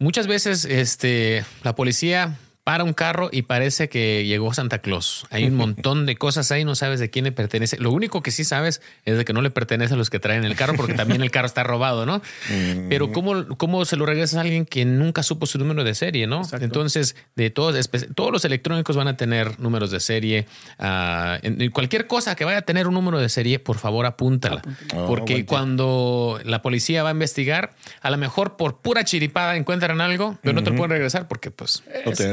[0.00, 2.36] muchas veces este, la policía
[2.66, 5.24] para un carro y parece que llegó Santa Claus.
[5.30, 7.78] Hay un montón de cosas ahí, no sabes de quién le pertenece.
[7.78, 10.42] Lo único que sí sabes es de que no le pertenece a los que traen
[10.42, 12.18] el carro, porque también el carro está robado, ¿no?
[12.50, 12.88] Mm.
[12.88, 16.26] Pero ¿cómo, cómo se lo regresas a alguien que nunca supo su número de serie,
[16.26, 16.42] ¿no?
[16.60, 20.48] Entonces, de todos, todos los electrónicos van a tener números de serie.
[20.80, 24.62] Uh, en, cualquier cosa que vaya a tener un número de serie, por favor, apúntala.
[24.92, 30.00] Oh, porque cuando la policía va a investigar, a lo mejor por pura chiripada encuentran
[30.00, 31.84] algo, pero no te lo pueden regresar porque, pues,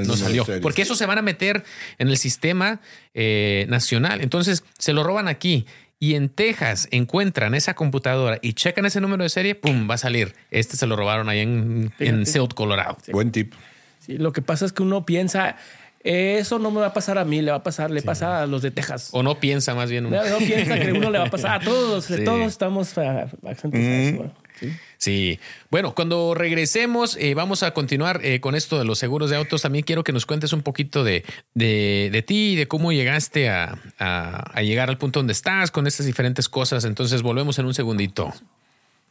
[0.08, 0.46] no salió.
[0.62, 1.64] Porque eso se van a meter
[1.98, 2.82] en el sistema
[3.14, 4.22] eh, nacional.
[4.22, 5.66] Entonces se lo roban aquí
[6.00, 9.90] y en Texas encuentran esa computadora y checan ese número de serie, ¡pum!
[9.90, 10.36] Va a salir.
[10.52, 12.98] Este se lo robaron ahí en, en South Colorado.
[13.12, 13.54] Buen tip.
[14.00, 15.56] Sí, lo que pasa es que uno piensa,
[16.04, 18.48] eso no me va a pasar a mí, le va a pasar, le pasa a
[18.48, 19.12] los de Texas.
[19.14, 20.22] O no piensa más bien uno.
[20.30, 23.28] No, piensa que uno le va a pasar a todos, todos estamos a,
[24.60, 24.72] Sí.
[25.70, 29.62] Bueno, cuando regresemos, eh, vamos a continuar eh, con esto de los seguros de autos.
[29.62, 31.24] También quiero que nos cuentes un poquito de,
[31.54, 36.06] de, ti y de cómo llegaste a, a, llegar al punto donde estás con estas
[36.06, 36.86] diferentes cosas.
[36.86, 38.34] Entonces, volvemos en un segundito.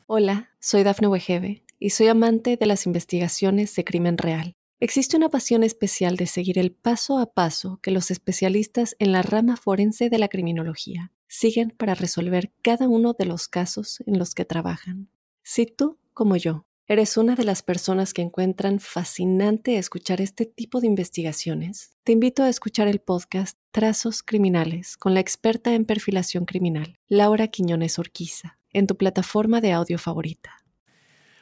[0.06, 4.54] Hola, soy Dafne Wegebe y soy amante de las investigaciones de crimen real.
[4.80, 9.22] Existe una pasión especial de seguir el paso a paso que los especialistas en la
[9.22, 14.34] rama forense de la criminología siguen para resolver cada uno de los casos en los
[14.34, 15.08] que trabajan.
[15.44, 20.80] Si tú, como yo, eres una de las personas que encuentran fascinante escuchar este tipo
[20.80, 26.44] de investigaciones, te invito a escuchar el podcast Trazos Criminales con la experta en perfilación
[26.44, 30.58] criminal, Laura Quiñones Orquiza, en tu plataforma de audio favorita.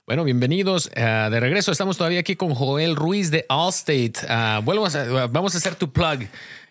[0.06, 1.70] Bueno, bienvenidos eh, de regreso.
[1.70, 4.14] Estamos todavía aquí con Joel Ruiz de Allstate.
[4.24, 6.20] Uh, vuelvo a, vamos a hacer tu plug.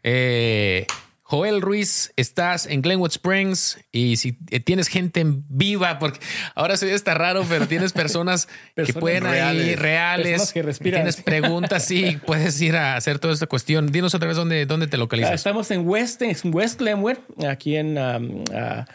[0.01, 0.87] Eh,
[1.29, 6.19] Joel Ruiz, estás en Glenwood Springs y si eh, tienes gente en viva, porque
[6.55, 11.01] ahora se ve está raro, pero tienes personas, que pueden reales, ir reales, que respiran.
[11.01, 13.91] tienes preguntas, sí, puedes ir a hacer toda esta cuestión.
[13.91, 15.33] Dinos otra vez dónde, dónde te localizas.
[15.33, 17.17] Estamos en West, en West Glenwood,
[17.47, 18.85] aquí en um, uh,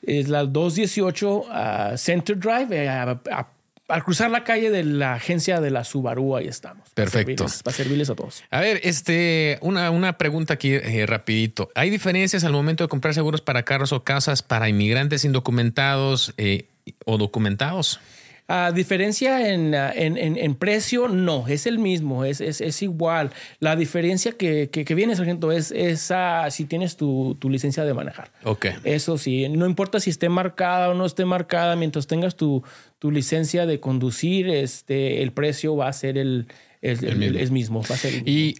[0.00, 3.44] es la 218 uh, Center Drive, uh,
[3.88, 6.88] al cruzar la calle de la agencia de la Subaru, ahí estamos.
[6.90, 7.46] Perfecto.
[7.62, 8.42] Para servirles, a todos.
[8.50, 11.70] A ver, este, una, una pregunta aquí eh, rapidito.
[11.74, 16.68] ¿Hay diferencias al momento de comprar seguros para carros o casas para inmigrantes indocumentados eh,
[17.04, 18.00] o documentados?
[18.48, 23.32] A diferencia ah, en, en, en, precio, no, es el mismo, es, es, es igual.
[23.58, 26.12] La diferencia que, que, viene, sargento, es, es
[26.50, 28.30] si tienes tu, tu, licencia de manejar.
[28.44, 28.66] Ok.
[28.84, 32.62] Eso sí, no importa si esté marcada o no esté marcada, mientras tengas tu,
[33.00, 36.46] tu licencia de conducir, este, el precio va a ser el,
[36.82, 37.82] el, mismo.
[37.82, 38.56] Va a ser ¿Y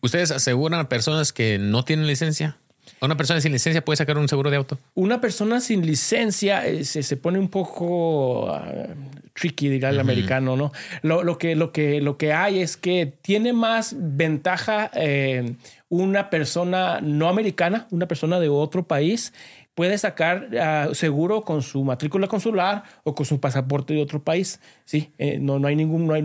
[0.00, 2.58] ustedes aseguran a personas que no tienen licencia?
[3.00, 4.78] ¿Una persona sin licencia puede sacar un seguro de auto?
[4.94, 8.86] Una persona sin licencia eh, se, pone un poco ah,
[9.34, 10.72] tricky, diga el americano, ¿no?
[11.02, 15.54] Lo, que, lo, que, lo que hay es que tiene más ventaja eh,
[15.88, 19.32] una persona no americana, una persona de otro país,
[19.74, 24.58] puede sacar ah, seguro con su matrícula consular o con su pasaporte de otro país.
[24.84, 26.22] Sí, eh, no, no hay ningún, no hay,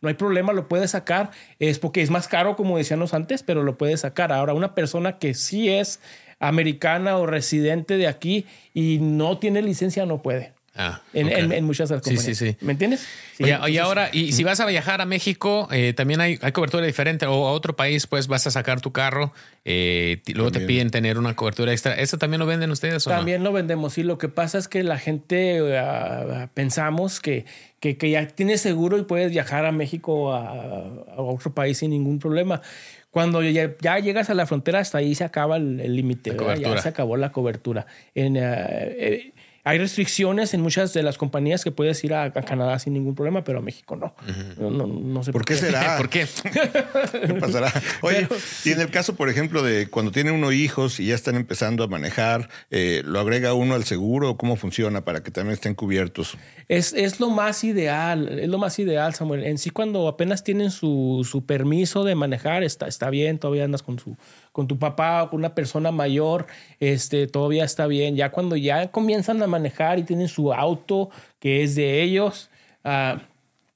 [0.00, 1.30] no hay problema, lo puede sacar.
[1.58, 4.32] Es porque es más caro, como decíamos antes, pero lo puede sacar.
[4.32, 6.00] Ahora, una persona que sí es
[6.38, 10.54] americana o residente de aquí y no tiene licencia, no puede.
[10.76, 12.24] Ah, en, muchas de las compañías.
[12.24, 12.56] Sí, sí, sí.
[12.60, 13.06] ¿Me entiendes?
[13.38, 17.26] y, ahora, y si vas a viajar a México, eh, también hay, hay, cobertura diferente.
[17.26, 19.32] O a otro país, pues vas a sacar tu carro,
[19.64, 21.94] eh, luego te piden tener una cobertura extra.
[21.94, 23.04] ¿Eso también lo venden ustedes?
[23.06, 23.94] ¿o también lo vendemos.
[23.94, 27.46] Sí, lo que pasa es que la gente ah, pensamos que,
[27.80, 31.90] que, que, ya tienes seguro y puedes viajar a México a, a otro país sin
[31.90, 32.62] ningún problema.
[33.10, 36.36] Cuando ya, ya, llegas a la frontera, hasta ahí se acaba el límite.
[36.60, 37.86] Ya se acabó la cobertura.
[38.14, 39.32] En, eh,
[39.64, 43.44] hay restricciones en muchas de las compañías que puedes ir a, Canadá sin ningún problema,
[43.44, 44.14] pero a México no.
[44.58, 45.56] no, no, sé por, qué.
[45.56, 45.96] será?
[45.98, 46.26] ¿Por qué?
[46.42, 47.72] ¿Qué pasará?
[48.00, 48.26] Oye,
[48.64, 51.84] y en el caso, por ejemplo, de cuando tiene uno hijos y ya están empezando
[51.84, 54.36] a manejar, eh, ¿lo agrega uno al seguro?
[54.36, 56.38] ¿Cómo funciona para que también estén cubiertos?
[56.68, 59.44] Es, es lo más ideal, es lo más ideal, Samuel.
[59.44, 63.82] En sí, cuando apenas tienen su, su permiso de manejar, está, está bien, todavía andas
[63.82, 64.16] con su
[64.52, 66.46] con tu papá o con una persona mayor,
[66.80, 68.16] este, todavía está bien.
[68.16, 72.50] Ya cuando ya comienzan a manejar y tienen su auto que es de ellos,
[72.84, 73.20] ah,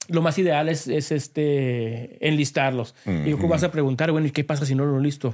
[0.07, 2.95] lo más ideal es, es este, enlistarlos.
[3.25, 5.33] Y tú vas a preguntar, bueno, ¿y qué pasa si no lo listo?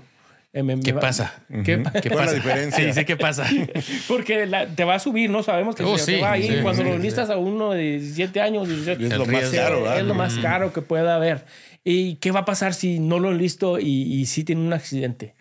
[0.53, 1.33] Eh, ¿Qué, pasa?
[1.63, 2.33] ¿Qué, pasa?
[2.33, 2.83] diferencia?
[2.83, 3.47] Sí, sí, ¿qué pasa?
[4.09, 5.43] Porque te va a subir, ¿no?
[5.43, 6.61] Sabemos que oh, se te va a ir.
[6.61, 10.37] Cuando lo listas a uno de 17 años, es lo más caro, Es lo más
[10.39, 11.45] caro que pueda haber.
[11.83, 15.35] ¿Y qué va a pasar si no lo listo y, y sí tiene un accidente?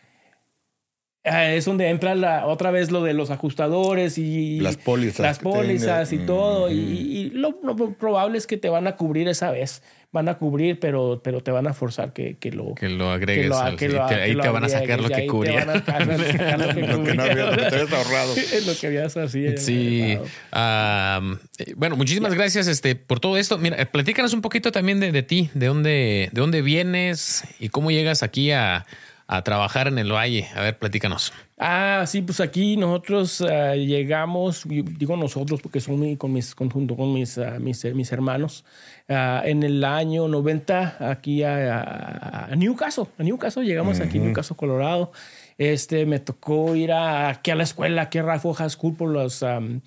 [1.22, 5.38] Ah, es donde entra la, otra vez lo de los ajustadores y las pólizas, las
[5.38, 6.70] pólizas y todo.
[6.70, 7.60] Y, lo,
[7.98, 9.82] probable es que te van a cubrir esa vez.
[10.12, 13.56] Van a cubrir, pero, pero te van a forzar que, que lo, que lo agregues.
[13.76, 15.64] Que lo, ahí te van a sacar lo que cubría.
[15.64, 18.34] lo que no había, te habías ahorrado.
[18.36, 19.56] Es lo que habías así.
[19.56, 20.18] Sí.
[20.52, 21.20] Eh,
[21.76, 23.56] bueno, muchísimas gracias este, por todo esto.
[23.58, 27.92] Mira, platícanos un poquito también de, de ti, de dónde, de dónde vienes y cómo
[27.92, 28.86] llegas aquí a
[29.32, 30.48] a trabajar en el valle.
[30.56, 31.32] A ver, platícanos.
[31.56, 37.14] Ah, sí, pues aquí nosotros ah, llegamos, digo nosotros porque son con mis, conjunto con
[37.14, 38.64] mis, uh, mis, mis, hermanos,
[39.08, 43.04] uh, en el año 90 aquí a, a, Newcastle.
[43.18, 45.12] A Newcastle llegamos aquí a Newcastle, Colorado.
[45.58, 49.10] Este, me tocó ir a, aquí a la escuela, aquí a Ralph High School por
[49.10, 49.42] los...
[49.42, 49.80] Um,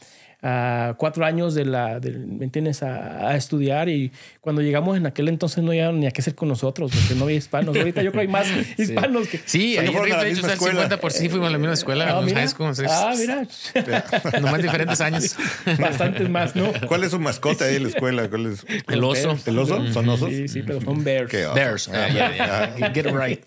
[0.97, 5.71] cuatro años de la, ¿me entiendes?, a, estudiar y cuando llegamos en aquel entonces no
[5.71, 7.75] había ni a qué hacer con nosotros, porque no había hispanos.
[7.75, 9.39] Ahorita yo creo que hay más hispanos que...
[9.45, 12.21] Sí, ahí en de hecho, el 50 por sí fuimos a la misma escuela, ah,
[12.21, 12.45] mira.
[12.89, 13.47] Ah, mira.
[14.41, 15.35] Nomás diferentes años.
[15.79, 16.71] Bastantes más, ¿no?
[16.87, 18.29] ¿Cuál es su mascota ahí en la escuela?
[18.29, 18.65] ¿Cuál es?
[18.87, 19.37] El oso.
[19.45, 19.93] ¿El oso?
[19.93, 20.29] ¿Son osos?
[20.29, 21.31] Sí, sí, pero son bears.
[21.31, 21.89] Bears.
[21.93, 23.41] Ah, Get it right.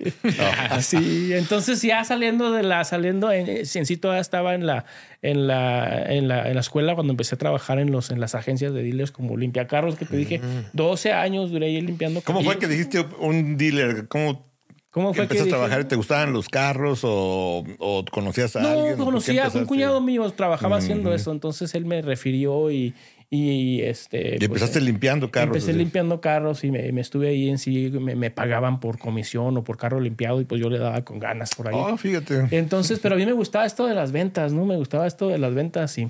[0.80, 4.84] Sí, entonces ya saliendo de la, saliendo en, en sí todavía estaba en la,
[5.30, 8.34] en la, en la, en la escuela cuando empecé a trabajar en, los, en las
[8.34, 10.40] agencias de dealers como limpiacarros, que te dije,
[10.72, 14.06] 12 años duré ahí limpiando ¿Cómo fue que dijiste un dealer?
[14.08, 14.46] ¿Cómo,
[14.90, 15.84] ¿Cómo fue empezaste que a trabajar?
[15.86, 18.96] ¿Te gustaban los carros o, o conocías a alguien?
[18.96, 22.94] No, conocía, un cuñado mío trabajaba haciendo eso, entonces él me refirió y,
[23.28, 24.36] y este.
[24.40, 25.56] Y empezaste pues, limpiando carros.
[25.56, 29.76] Empecé limpiando carros y me, estuve ahí en sí, me, pagaban por comisión o por
[29.76, 31.74] carro limpiado y pues yo le daba con ganas por ahí.
[31.76, 32.46] Ah, fíjate.
[32.52, 34.64] Entonces, pero a mí me gustaba esto de las ventas, ¿no?
[34.64, 36.08] Me gustaba esto de las ventas y,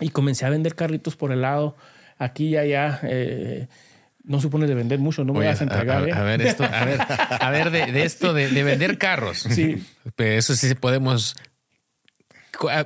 [0.00, 1.76] y comencé a vender carritos por el lado,
[2.18, 3.00] aquí y allá.
[3.04, 3.68] Eh,
[4.24, 6.04] No supone de vender mucho, no me vas a entregar.
[6.04, 6.12] A, ¿eh?
[6.12, 9.38] a, ver, esto, a ver, a ver de, de esto de, de, vender carros.
[9.38, 9.82] Sí.
[10.14, 11.36] Pues eso sí podemos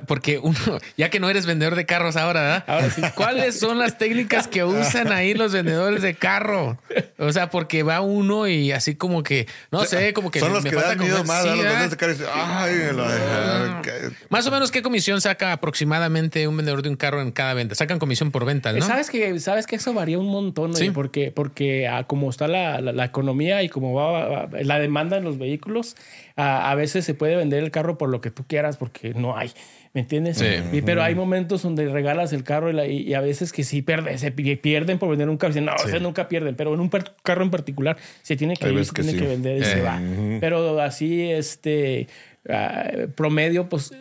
[0.07, 0.57] porque uno,
[0.97, 3.01] ya que no eres vendedor de carros ahora, ahora sí.
[3.15, 6.77] ¿cuáles son las técnicas que usan ahí los vendedores de carro?
[7.17, 10.63] O sea, porque va uno y así como que, no sé, como que son los
[10.63, 12.17] me que dan miedo más sí, a los vendedores de carros.
[12.33, 13.81] Ay, Ah.
[14.29, 17.75] Más o menos, ¿qué comisión saca aproximadamente un vendedor de un carro en cada venta?
[17.75, 18.85] Sacan comisión por venta, ¿no?
[18.85, 20.77] Sabes que, sabes que eso varía un montón, ¿no?
[20.77, 20.89] Sí.
[20.91, 25.17] porque, porque ah, como está la, la, la economía y como va, va- la demanda
[25.17, 25.95] en los vehículos,
[26.35, 29.37] ah, a veces se puede vender el carro por lo que tú quieras porque no
[29.37, 29.51] hay.
[29.93, 30.37] ¿Me entiendes?
[30.39, 30.45] Sí.
[30.73, 33.63] Y- pero hay momentos donde regalas el carro y, la- y- y a veces que
[33.63, 35.53] sí pierden, se pi- pierden por vender un carro.
[35.53, 36.89] Dicen, no, ustedes nunca pierden, pero en un
[37.23, 39.23] carro en particular se tiene que ir, se que tiene sí.
[39.23, 39.65] que vender y Eh.
[39.65, 40.01] se va.
[40.41, 42.07] Pero así, este
[42.49, 43.91] ah, promedio, pues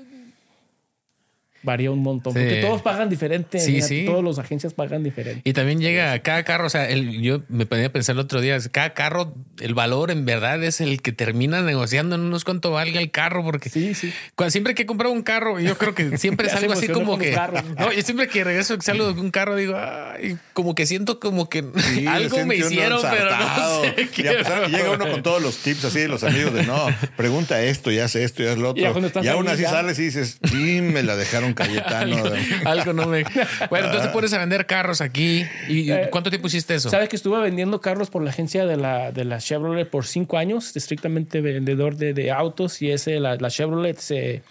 [1.65, 2.33] varía un montón.
[2.35, 2.39] Sí.
[2.39, 3.59] Porque todos pagan diferente.
[3.59, 4.05] Sí, mira, sí.
[4.07, 5.41] Todos los agencias pagan diferente.
[5.45, 8.41] Y también llega cada carro, o sea, el- yo me ponía a pensar el otro
[8.41, 12.71] día, cada carro, el valor en verdad es el que termina negociando, no es cuánto
[12.71, 14.13] valga el carro, porque Sí, sí.
[14.35, 17.33] cuando siempre que compro un carro, yo creo que siempre es algo así como que,
[17.79, 21.19] no, yo siempre que regreso que salgo de un carro digo, ay, como que siento
[21.19, 23.85] como que Sí, algo me hicieron, pero no
[24.17, 26.53] Y a pesar de que llega uno con todos los tips así de los amigos
[26.53, 26.87] de no,
[27.17, 29.07] pregunta esto y hace esto y haz lo Y otro.
[29.07, 29.71] estás Y aún así ya.
[29.71, 32.17] sales y dices, sí, me la dejaron Cayetano.
[32.65, 33.25] algo no me.
[33.71, 35.45] Bueno, entonces te pones a vender carros aquí.
[35.69, 36.91] ¿Y Eh, cuánto tiempo hiciste eso?
[36.91, 40.39] Sabes que estuve vendiendo carros por la agencia de la, de la Chevrolet por cinco
[40.39, 44.43] años, estrictamente vendedor de, de autos, y ese, la, la Chevrolet se,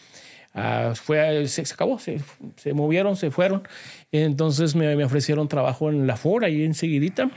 [0.54, 2.20] ah, fue, se, se acabó, se,
[2.58, 3.68] se movieron, se fueron.
[4.12, 7.30] Entonces me, me ofrecieron trabajo en la Ford, ahí enseguidita.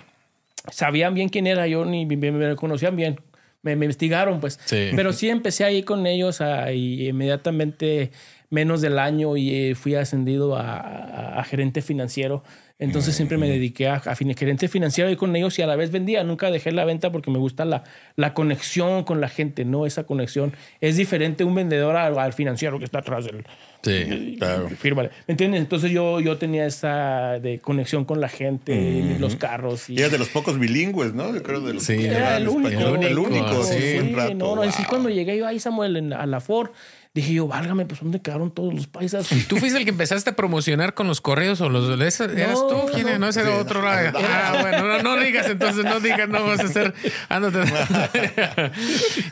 [0.70, 3.20] Sabían bien quién era yo, ni me, me conocían bien.
[3.66, 4.58] Me, me investigaron, pues.
[4.64, 4.88] Sí.
[4.94, 8.10] Pero sí empecé ahí con ellos ah, y inmediatamente,
[8.48, 12.42] menos del año, y eh, fui ascendido a, a- a gerente financiero.
[12.78, 15.90] Entonces siempre me dediqué a, a gerente financiero y con ellos y a la vez
[15.90, 16.22] vendía.
[16.24, 17.84] Nunca dejé la venta porque me gusta la,
[18.16, 19.86] la conexión con la gente, ¿no?
[19.86, 20.52] Esa conexión.
[20.82, 23.44] Es diferente un vendedor al, al financiero que está atrás del...
[23.82, 24.36] Sí.
[24.38, 24.68] Claro.
[24.70, 25.10] Fírmale.
[25.26, 25.60] ¿Me entiendes?
[25.60, 29.88] Entonces yo, yo tenía esa de conexión con la gente, los carros.
[29.88, 31.34] Y, Y de los pocos bilingües, ¿no?
[31.34, 32.04] Yo creo de los Sí.
[32.04, 32.68] era hablan el único.
[32.68, 33.04] español.
[33.04, 33.78] El único, único, sí.
[33.80, 33.98] sí.
[33.98, 34.34] Un rato.
[34.34, 36.70] no, no, en sí cuando llegué yo ahí, Samuel, en- a la Ford,
[37.16, 39.26] dije yo, válgame, pues ¿dónde quedaron todos los paisas?
[39.48, 42.86] ¿Tú fuiste el que empezaste a promocionar con los correos o los ¿Eras No, tú?
[42.92, 43.08] ¿Quién no.
[43.08, 43.18] era?
[43.18, 43.56] No, ese era Sí.
[43.58, 44.18] otro lado.
[44.18, 46.94] Ah, bueno, no, no digas entonces, no digas, no vas a hacer.
[47.28, 47.58] ándate.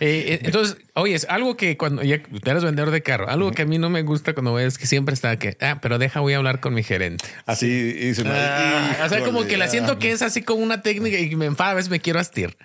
[0.01, 3.63] Eh, eh, entonces, oye, es algo que cuando ya eres vendedor de carro, algo que
[3.63, 6.21] a mí no me gusta cuando voy es que siempre está que, ah, pero deja,
[6.21, 7.25] voy a hablar con mi gerente.
[7.47, 9.69] Así y se me- Ah, o sea, como que la ah.
[9.69, 12.57] siento que es así como una técnica y me enfada, a veces me quiero hastir.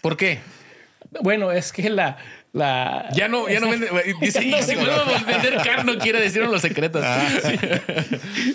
[0.00, 0.40] ¿Por qué?
[1.22, 2.18] bueno, es que la...
[2.52, 3.88] la Ya no, ya no vende.
[4.20, 7.04] Dice, Ya no vuelvo a vender carro, no quiere decirnos los secretos.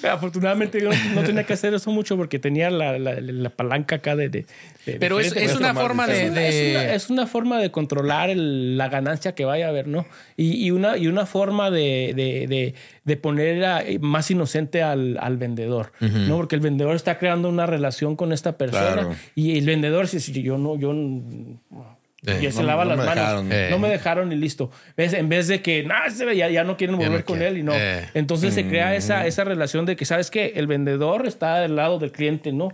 [0.10, 4.16] Afortunadamente yo no tenía que hacer eso mucho porque tenía la, la- la palanca acá
[4.16, 4.30] de...
[4.30, 4.46] de-
[4.86, 6.30] de- Pero es, es una forma Es de.
[6.32, 9.88] una, es una- es una forma de controlar el- la ganancia que vaya a haber,
[9.88, 10.06] ¿no?
[10.38, 12.74] Y, y una, y una forma de, de- de-
[13.04, 16.38] de poner a- más inocente al, al vendedor, ¿no?
[16.38, 19.16] Porque el vendedor está creando una relación con esta persona Claro.
[19.36, 22.90] y el vendedor, si si yo no, yo no- Eh, ya se no- lava no
[22.92, 23.16] las manos.
[23.16, 23.50] dejaron.
[23.52, 23.68] Eh.
[23.72, 24.70] No me dejaron y listo.
[24.96, 25.14] ¿Ves?
[25.14, 27.52] En vez de que nah, ya, ya no quieren volver no con quiere.
[27.52, 27.74] él y no.
[27.76, 28.08] Eh.
[28.14, 31.98] Entonces se crea esa, esa relación de que, ¿sabes que El vendedor está del lado
[31.98, 32.70] del cliente, ¿no?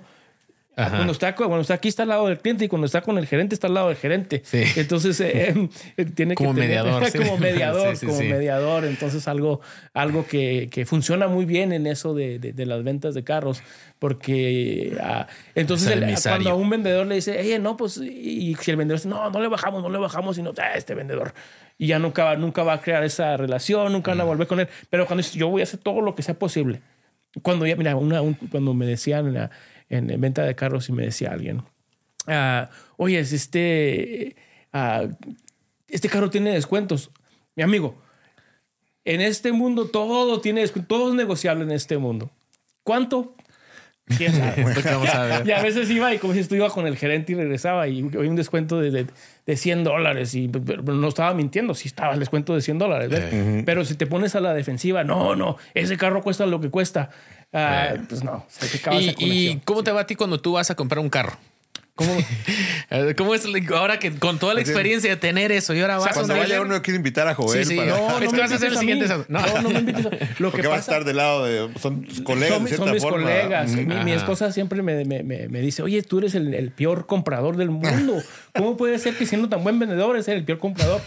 [0.77, 0.95] Ajá.
[0.95, 3.25] Cuando está, cuando está aquí está al lado del cliente y cuando está con el
[3.25, 4.43] gerente está al lado del gerente.
[4.45, 4.61] Sí.
[4.75, 7.17] Entonces eh, eh, tiene Como que tener- mediador, sí.
[7.17, 8.85] como mediador, Sí, como mediador.
[8.85, 9.59] Entonces algo,
[9.93, 13.61] algo que, que funciona muy bien en eso de, de- de las ventas de carros,
[14.11, 18.55] porque ah, entonces Es el cuando a un vendedor le dice, oye, no, pues y
[18.55, 20.93] si el vendedor dice, no, no le bajamos, no le bajamos, y no, "Ah, este
[20.93, 21.33] vendedor
[21.79, 24.59] y ya nunca, va- nunca va a crear esa relación, nunca van a volver con
[24.59, 24.67] él.
[24.89, 26.81] Pero cuando dice, yo voy a hacer todo lo que sea posible.
[27.43, 29.51] Cuando ya, mira, una- un- cuando me decían en, la-
[29.89, 31.63] en- en venta de carros y me decía alguien,
[32.27, 34.35] ah, oye, es este,
[34.73, 35.05] ah,
[35.87, 37.11] este carro tiene descuentos.
[37.55, 37.95] Mi amigo,
[39.05, 42.29] en este mundo todo tiene descuento, todo es negociable en este mundo.
[42.83, 43.35] ¿Cuánto?
[44.39, 44.73] A ver.
[45.47, 48.29] Y a veces iba y como si iba con el gerente y regresaba y había
[48.29, 49.07] un descuento de, de,
[49.45, 53.09] de 100 dólares y no estaba mintiendo, sí estaba el descuento de 100 dólares.
[53.65, 57.09] Pero si te pones a la defensiva, no, no, ese carro cuesta lo que cuesta.
[57.53, 58.45] Ah, Pues no,
[58.91, 61.37] ¿Y, y cómo te va a ti cuando tú vas a comprar un carro?
[61.95, 62.15] ¿Cómo?
[63.17, 63.43] ¿Cómo es
[63.73, 66.61] ahora que con toda la experiencia de tener eso y ahora vas Cuando a vaya
[66.61, 67.75] uno quiere invitar a Joel Sí, sí.
[67.75, 69.07] para- No, es que vas a hacer el siguiente.
[69.07, 69.23] No.
[69.27, 72.03] No, no me invites a- Lo que porque va a estar del lado de son
[72.03, 73.23] tus colegas son, de son mis forma.
[73.23, 73.71] colegas.
[73.71, 77.57] Mi, esposa siempre me, me- me- me dice, oye, tú eres el, el peor comprador
[77.57, 78.21] del mundo.
[78.55, 81.01] ¿Cómo puede ser que siendo tan buen vendedor eres el peor comprador?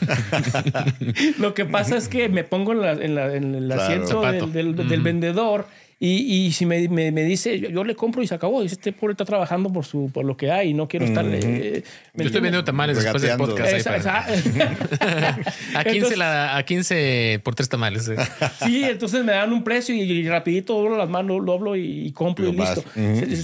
[1.39, 4.49] Lo que pasa es que me pongo en, la- en la- en el asiento Zapato.
[4.49, 5.67] del, del- del vendedor
[6.03, 8.63] Y, y si me, me, me dice, yo, yo le compro y se acabó.
[8.63, 11.27] Dice, este pobre está trabajando por, su, por lo que hay y no quiero estar...
[11.27, 11.83] eh,
[12.15, 13.73] ¿me Yo estoy vendiendo tamales después del podcast.
[13.75, 14.25] Esa- esa-
[15.79, 18.09] a, 15 Entonces- la, a 15 por tres tamales.
[18.09, 18.17] eh.
[18.65, 22.07] Sí, entonces me dan un precio y, y rapidito doblo las manos, lo hablo y,
[22.07, 22.83] y compro y Lo listo.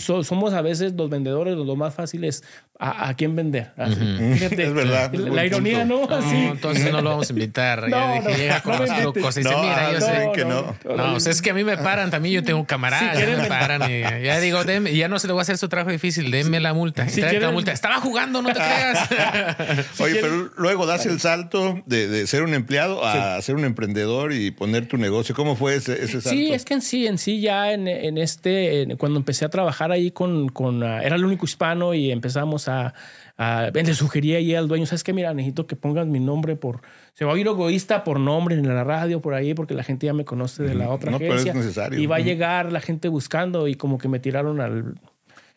[0.00, 2.42] So- somos a veces los vendedores los más fáciles
[2.78, 3.72] a, a quién vender.
[3.76, 3.96] Así.
[4.34, 5.94] Fíjate, Es verdad, La, ironía, punto.
[5.94, 6.06] ¿no?
[6.06, 6.36] No, Así.
[6.36, 7.88] entonces no lo vamos a invitar.
[7.88, 9.36] ya No, dije, no, llega con no trucos.
[9.36, 10.30] Y dice, No, mira, yo no, sé.
[10.34, 10.74] que no.
[10.96, 12.34] No, o sea, es que a mí me paran también.
[12.34, 13.14] Yo tengo camaradas.
[13.16, 15.42] Si ya quieren- me paran y ya digo, denme- ya no se le voy a
[15.42, 16.30] hacer su trabajo difícil.
[16.30, 17.08] Denme la multa.
[17.08, 17.72] Si Tráete la quieren- multa.
[17.72, 19.08] Estaba jugando, no te creas.
[20.00, 24.32] Oye, pero luego das el salto de, de ser un empleado a ser un emprendedor
[24.32, 25.34] y poner tu negocio.
[25.34, 26.30] ¿Cómo fue ese, ese salto?
[26.30, 29.48] Sí, es que en sí, en sí ya en, en este, en- cuando empecé a
[29.48, 32.94] trabajar ahí con, con ah, era el único hispano y empezamos a,
[33.38, 35.12] a le sugería ahí al dueño, ¿sabes qué?
[35.12, 36.80] Mira, necesito que pongas mi nombre por,
[37.12, 40.06] se va a ir egoísta por nombre en la radio, por ahí, porque la gente
[40.06, 41.54] ya me conoce de la otra No, pero es agencia.
[41.60, 41.98] necesario.
[41.98, 44.94] Y va a llegar la gente buscando y como que me tiraron al,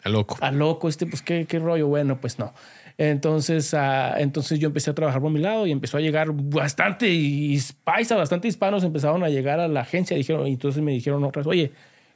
[0.04, 0.38] A loco.
[0.42, 2.54] a loco, este, pues qué, qué rollo, bueno, pues no.
[2.98, 7.08] Entonces, ah, entonces yo empecé a trabajar por mi lado y empezó a llegar bastante
[7.10, 10.18] his- paisa, bastante hispanos empezaron a llegar a la agencia.
[10.18, 11.72] Dijeron, y entonces me dijeron otras, oye,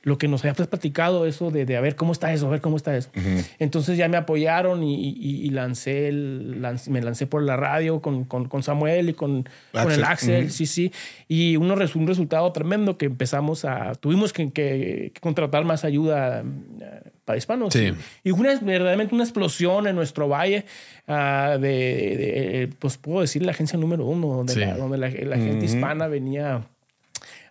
[0.06, 2.60] lo que nos habías platicado, eso de, de a ver cómo está eso, a ver
[2.60, 3.10] cómo está eso.
[3.58, 8.02] Entonces ya me apoyaron y, y- y lancé, el, lanz- me lancé por la radio
[8.02, 10.52] con, con, con Samuel y con, con el Axel.
[10.52, 10.92] Sí, sí.
[11.30, 16.42] Y uno, un resultado tremendo que empezamos a, tuvimos que, que- que contratar más ayuda
[16.42, 17.72] eh, para hispanos.
[17.74, 17.94] Sí.
[18.26, 20.66] Y una, verdaderamente una explosión en nuestro valle
[21.08, 24.60] ah, de, de- pues puedo decir, la agencia número uno, donde Sí.
[24.60, 26.68] la, donde la, la gente hispana venía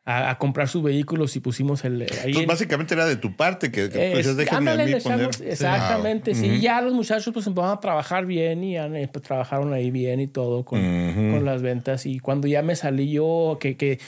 [0.04, 2.02] a, a comprar sus vehículos y pusimos el...
[2.02, 5.30] Ahí Entonces, en- básicamente era de tu parte que, que es- a ándale, mí poner.
[5.44, 6.46] Exactamente, sí.
[6.46, 9.90] Y ya los muchachos pues empezaron a trabajar bien y ya, eh, pues, trabajaron ahí
[9.90, 12.04] bien y todo con, con las ventas.
[12.06, 14.00] Y cuando ya me salí yo, que, que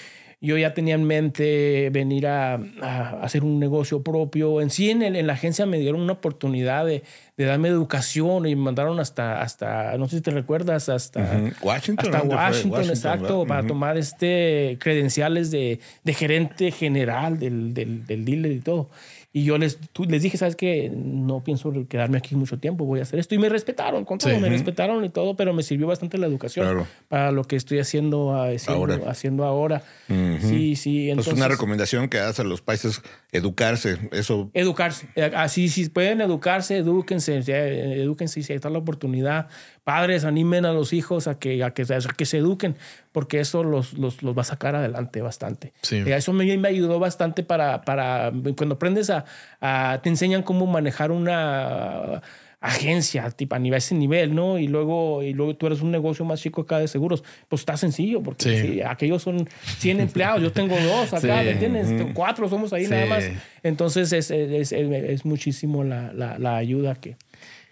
[0.45, 4.61] yo ya tenía en mente venir a, a hacer un negocio propio.
[4.61, 7.03] En sí, en, el- en la agencia me dieron una oportunidad de,
[7.37, 11.21] de darme educación y me mandaron hasta, hasta, no sé si te recuerdas, hasta...
[11.63, 12.15] Washington.
[12.15, 12.37] Hasta.
[12.37, 18.61] Washington, exacto, para tomar este credenciales de, de gerente general del, del, del dealer y
[18.61, 18.91] todo.
[19.37, 20.93] Y yo les, tú- les dije, ¿sabes qué?
[20.95, 23.35] No pienso quedarme aquí mucho tiempo, voy a hacer esto.
[23.35, 24.39] Y me respetaron con todo, Sí.
[24.41, 26.87] me respetaron y todo, pero me sirvió bastante la educación Claro.
[27.09, 28.95] para lo que estoy haciendo, ah, haciendo Ahora.
[28.95, 29.11] ahora.
[29.11, 29.82] Haciendo ahora.
[30.41, 31.07] Sí, sí.
[31.07, 33.99] Pues Entonces, una recomendación que das a los países, educarse.
[34.12, 35.09] Eso Educarse.
[35.37, 39.49] Así, si pueden educarse, edúquense, eh, edúquense si está la oportunidad.
[39.85, 42.74] Padres, animen a los hijos a que, a que, a que se eduquen,
[43.12, 45.74] porque eso los, los, los va a sacar adelante bastante.
[45.82, 46.03] Sí.
[46.07, 49.26] Eso me, me ayudó bastante para, para cuando aprendes a,
[49.61, 52.22] a- te enseñan cómo manejar una
[52.61, 54.59] agencia tipo a nivel ese nivel, ¿no?
[54.59, 57.76] Y luego y luego tú eres un negocio más chico acá de seguros, pues está
[57.76, 58.66] sencillo porque Sí.
[58.76, 59.47] sí, aquellos son
[59.80, 61.45] 100 empleados, yo tengo dos acá, Sí.
[61.45, 62.07] ¿me entiendes?
[62.14, 63.24] Cuatro somos ahí nada más.
[63.62, 67.16] Entonces es, es, es- es muchísimo la, la, la ayuda que...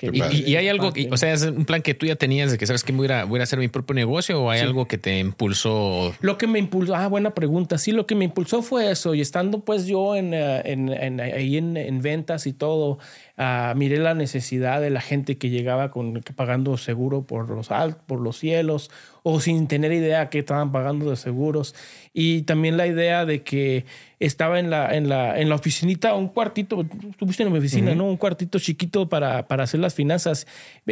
[0.03, 2.51] Y, y- y hay algo, que- o sea, es un plan que tú ya tenías
[2.51, 4.87] de que sabes que voy a- voy a hacer mi propio negocio o hay algo
[4.89, 6.15] que te impulsó.
[6.21, 7.79] Lo que me impulsó, ah, buena pregunta.
[7.79, 9.15] Sí, lo que me impulsó fue eso.
[9.15, 12.99] Y estando pues yo en, eh, en- en- ahí en, en ventas y todo,
[13.37, 17.99] ah, miré la necesidad de la gente que llegaba con pagando seguro por los alt,
[17.99, 18.91] por los cielos
[19.23, 21.75] o sin tener idea que estaban pagando de seguros.
[22.13, 23.85] Y también la idea de que
[24.19, 28.07] estaba en la, en la, en la oficinita, un cuartito, estuviste en mi oficina, ¿no?
[28.07, 30.47] Un cuartito chiquito para, para hacer las finanzas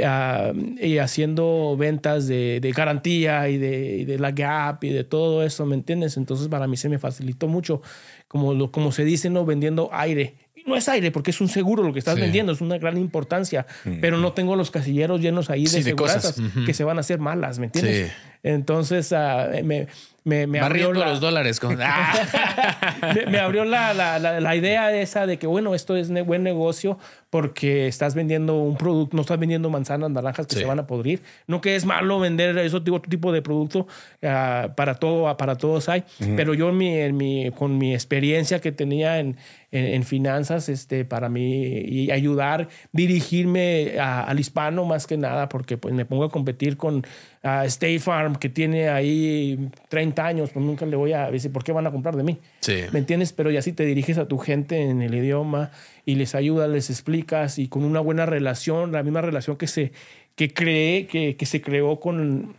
[0.05, 5.05] ah, y haciendo ventas de, de garantía y de, y de la Gap y de
[5.05, 6.17] todo eso, ¿me entiendes?
[6.17, 7.83] Entonces para mí se me facilitó mucho,
[8.29, 9.45] como, lo, como se dice, ¿no?
[9.45, 10.35] Vendiendo aire.
[10.71, 12.21] No es aire porque es un seguro lo que estás Sí.
[12.23, 13.67] vendiendo, es una gran importancia,
[14.01, 16.41] pero no tengo los casilleros llenos ahí de Sí, de cosas.
[16.65, 18.09] que se van a hacer malas, ¿me entiendes?
[18.09, 18.13] Sí.
[18.43, 19.89] Entonces ah, me,
[20.25, 21.59] me, me abrió la- los dólares.
[21.61, 21.77] Con,
[23.15, 26.43] me, me abrió la, la, la, idea esa de que, bueno, esto es ne- buen
[26.43, 26.99] negocio
[27.31, 30.61] porque estás vendiendo un producto, no estás vendiendo manzanas, naranjas que Sí.
[30.63, 31.23] se van a podrir.
[31.47, 33.87] No que es malo vender ese tipo, otro tipo de producto,
[34.23, 36.03] ah, para, todo, para todos hay,
[36.37, 39.37] pero yo mi, en mi, con mi experiencia que tenía en,
[39.71, 45.49] en, en finanzas, este, para mí, y ayudar, dirigirme a- al hispano más que nada,
[45.49, 47.05] porque pues me pongo a competir con
[47.43, 51.65] ah, State Farm, que tiene ahí 30 años, pues nunca le voy a decir, ¿por
[51.65, 52.39] qué van a comprar de mí?
[52.61, 52.83] Sí.
[52.93, 53.33] ¿Me entiendes?
[53.33, 55.71] Pero ya si te diriges a tu gente en el idioma
[56.05, 59.93] y les ayudas, les explicas y con una buena relación, la misma relación que se
[60.37, 62.55] que cree, que, que se creó con,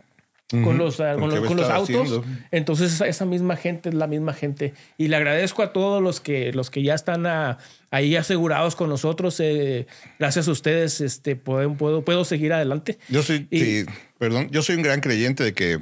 [0.48, 1.96] con los, Con los, con los estaba autos.
[1.96, 2.24] haciendo.
[2.50, 4.74] Entonces esa, esa misma gente es la misma gente.
[4.98, 7.58] Y le agradezco a todos los que, los que ya están ah,
[7.92, 9.38] ahí asegurados con nosotros.
[9.38, 9.86] eh,
[10.18, 12.98] gracias a ustedes este, puedo, puedo, puedo seguir adelante.
[13.08, 13.86] Yo soy, Y- sí,
[14.18, 15.78] perdón, yo soy un gran creyente de que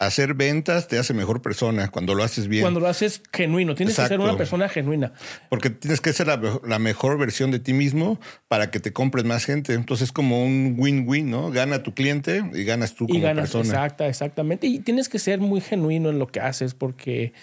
[0.00, 2.62] hacer ventas te hace mejor persona cuando lo haces bien.
[2.62, 5.12] Cuando lo haces genuino, tienes que ser una persona genuina.
[5.50, 9.44] Porque tienes que ser la, mejor versión de ti mismo para que te compres más
[9.44, 9.74] gente.
[9.74, 11.50] Entonces es como un win-win, ¿no?
[11.50, 13.64] Gana tu cliente y ganas tú como persona.
[13.64, 14.66] Exacta, exactamente.
[14.66, 17.34] Y tienes que ser muy genuino en lo que haces porque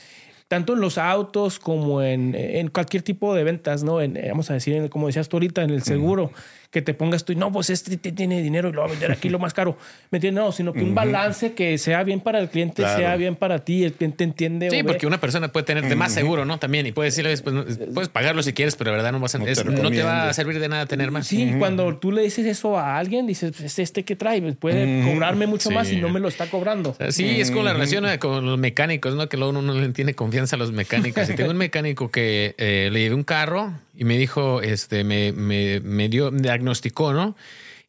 [0.47, 4.01] tanto en los autos como en, en cualquier tipo de ventas, ¿no?
[4.01, 6.31] En, vamos a decir, como decías tú ahorita, en el seguro
[6.71, 9.11] que te pongas tú y no, pues este tiene dinero y lo va a vender
[9.11, 9.77] aquí lo más caro.
[10.11, 10.43] ¿Me entiendes?
[10.43, 13.83] No, sino que un balance que sea bien para el cliente, sea bien para ti,
[13.83, 14.69] el cliente entiende.
[14.69, 16.59] Sí, porque una persona puede tener de más seguro, ¿no?
[16.59, 19.39] También y puede decirle, pues, puedes pagarlo si quieres, pero de verdad no, vas a,
[19.39, 21.27] no, te, va a servir de nada tener más.
[21.27, 25.03] Sí, cuando tú le dices eso a alguien, dices, pues este que trae, pues, puede
[25.03, 26.95] cobrarme mucho más y no me lo está cobrando.
[27.09, 29.29] sí, es como la relación con los mecánicos, ¿no?
[29.29, 31.27] Que luego uno no le tiene confianza a los mecánicos.
[31.27, 35.31] Si tengo un mecánico que eh, le llevé un carro y me dijo, este, me,
[35.31, 37.35] me, me dio, diagnosticó, ¿no?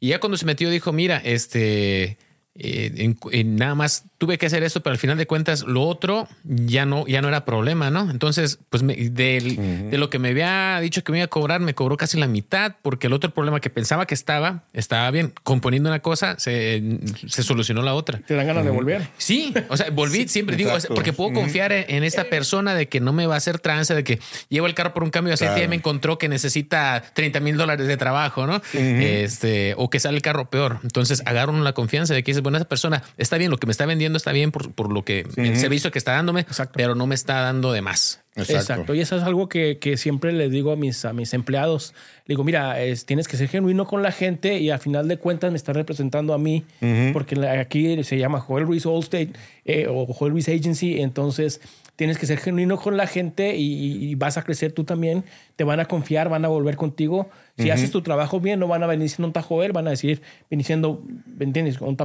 [0.00, 2.18] Y ya cuando se metió dijo, mira, este,
[2.60, 6.84] eh, nada más tuve que hacer esto, pero al final de cuentas lo otro ya
[6.86, 8.10] no, ya no era problema, ¿no?
[8.10, 11.96] Entonces, pues de lo que me había dicho que me iba a cobrar, me cobró
[11.96, 15.32] casi la mitad, porque el otro problema que pensaba que estaba, estaba bien.
[15.44, 16.82] Componiendo una cosa, se,
[17.28, 18.18] solucionó la otra.
[18.26, 19.08] ¿Te dan ganas de volver?
[19.18, 23.12] Sí, o sea, volví, siempre digo, porque puedo confiar en, esta persona de que no
[23.12, 25.64] me va a hacer trance, de que llevo el carro por un cambio de aceite
[25.64, 28.60] y me encontró que necesita 30 mil dólares de trabajo, ¿no?
[28.72, 30.80] este, o que sale el carro peor.
[30.82, 33.72] Entonces agarro la confianza de que dices, bueno, esa persona está bien, lo que me
[33.72, 37.14] está vendiendo está bien por, lo que el servicio que está dándome, pero no me
[37.14, 38.22] está dando de más.
[38.36, 38.94] Exacto.
[38.94, 41.94] Y eso es algo que, siempre le digo a mis, a mis empleados.
[42.26, 45.50] Le digo, mira, tienes que ser genuino con la gente y al final de cuentas
[45.50, 46.64] me está representando a mí,
[47.12, 49.32] porque aquí se llama Joel Ruiz Allstate
[49.64, 51.00] eh, o Joel Ruiz Agency.
[51.00, 51.60] Entonces,
[51.98, 55.24] tienes que ser genuino con la gente y, vas a crecer tú también.
[55.56, 57.28] Te van a confiar, van a volver contigo.
[57.58, 59.90] Si haces tu trabajo bien, no van a venir diciendo un tajo él, van a
[59.90, 61.80] decir, venir diciendo, ¿me entiendes?
[61.80, 61.96] Un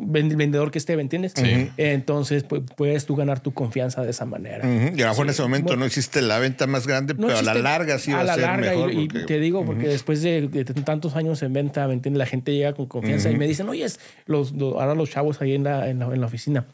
[0.00, 1.34] vendedor que esté, ¿me entiendes?
[1.76, 2.44] Entonces
[2.76, 4.66] puedes tú ganar tu confianza de esa manera.
[4.66, 7.42] Y a lo mejor en ese momento no existe la venta más grande, pero a
[7.42, 8.92] la larga sí va a, ser mejor.
[8.92, 12.18] Y, te digo, porque después de, tantos años en venta, ¿me entiendes?
[12.18, 13.86] La gente llega con confianza y me dicen, oye,
[14.26, 16.66] los, ahora los chavos ahí en la, en la oficina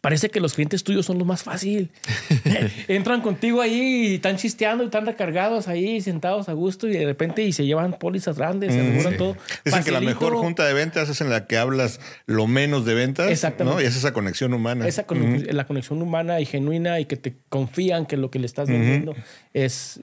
[0.00, 1.90] Parece que los clientes tuyos son lo más fácil.
[2.88, 7.04] Entran contigo ahí y están chisteando y están recargados ahí, sentados a gusto y de
[7.04, 9.36] repente y se llevan pólizas grandes, se aseguran todo.
[9.64, 12.94] Dicen que la mejor junta de ventas es en la que hablas lo menos de
[12.94, 13.30] ventas.
[13.30, 13.82] Exactamente.
[13.82, 14.86] Y es esa conexión humana.
[14.86, 15.04] Esa
[15.50, 19.14] la conexión humana y genuina y que te confían que lo que le estás vendiendo
[19.52, 20.00] es,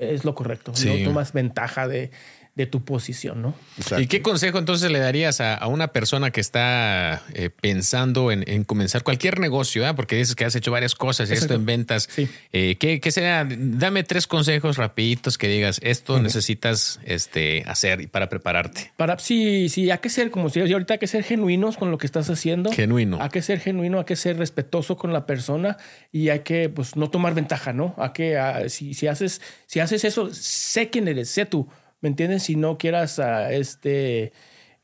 [0.00, 0.72] es lo correcto.
[0.84, 2.10] No tomas ventaja de,
[2.56, 3.54] de tu posición, ¿no?
[3.98, 9.02] ¿Y qué consejo entonces le darías a, una persona que está eh, pensando en, comenzar
[9.02, 9.86] cualquier negocio?
[9.86, 9.92] ¿eh?
[9.92, 12.08] Porque dices que has hecho varias cosas, y esto en ventas.
[12.10, 12.26] Sí.
[12.54, 13.46] Eh, ¿qué, sea?
[13.46, 18.90] Dame tres consejos rapiditos que digas, esto necesitas este, hacer para prepararte.
[18.96, 21.98] Para, sí, sí, hay que ser, como si ahorita hay que ser genuinos con lo
[21.98, 22.72] que estás haciendo.
[22.72, 23.18] Genuino.
[23.20, 25.76] Hay que ser genuino, hay que ser respetuoso con la persona
[26.10, 27.94] y hay que, pues, no tomar ventaja, ¿no?
[27.98, 31.68] Hay que, si, si, haces, si haces eso, sé quién eres, sé tú.
[32.06, 32.44] ¿Me entiendes?
[32.44, 34.32] Si no quieras uh, este,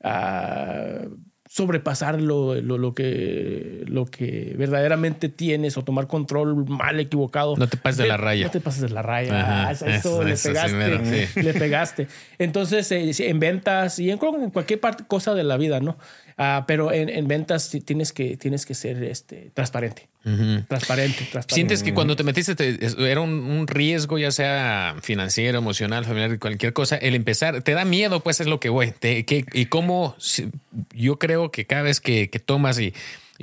[0.02, 1.06] uh,
[1.48, 7.56] sobrepasar lo, lo, lo, que, lo que verdaderamente tienes o tomar control mal equivocado.
[7.56, 8.46] No te pases de la raya.
[8.46, 9.68] No te pases de la raya.
[9.68, 11.28] Ah, eso, le pegaste.
[11.40, 12.08] Le pegaste.
[12.38, 15.96] Entonces, eh, en ventas y en cualquier parte, cosa de la vida, ¿no?
[16.36, 20.08] Ah, pero en, en, ventas tienes que, tienes que ser este, transparente.
[20.22, 21.24] transparente.
[21.30, 21.54] Transparente.
[21.54, 26.96] ¿Sientes que cuando te metiste era un, riesgo, ya sea financiero, emocional, familiar, cualquier cosa,
[26.96, 28.94] el empezar, te da miedo, pues es lo que voy.
[29.02, 30.16] y cómo
[30.94, 32.92] yo creo que cada vez que, que tomas y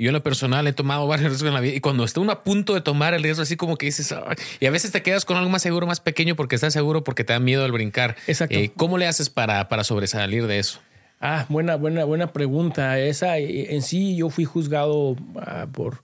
[0.00, 2.32] yo en lo personal he tomado varios riesgos en la vida y cuando está uno
[2.32, 4.14] a punto de tomar el riesgo, así como que dices,
[4.58, 7.22] y a veces te quedas con algo más seguro, más pequeño porque estás seguro porque
[7.22, 8.16] te da miedo al brincar.
[8.26, 8.56] Exacto.
[8.56, 10.80] Eh, ¿Cómo le haces para, para sobresalir de eso?
[11.22, 12.98] Ah, buena, buena, buena pregunta.
[12.98, 15.16] Esa en sí yo fui juzgado uh,
[15.72, 16.02] por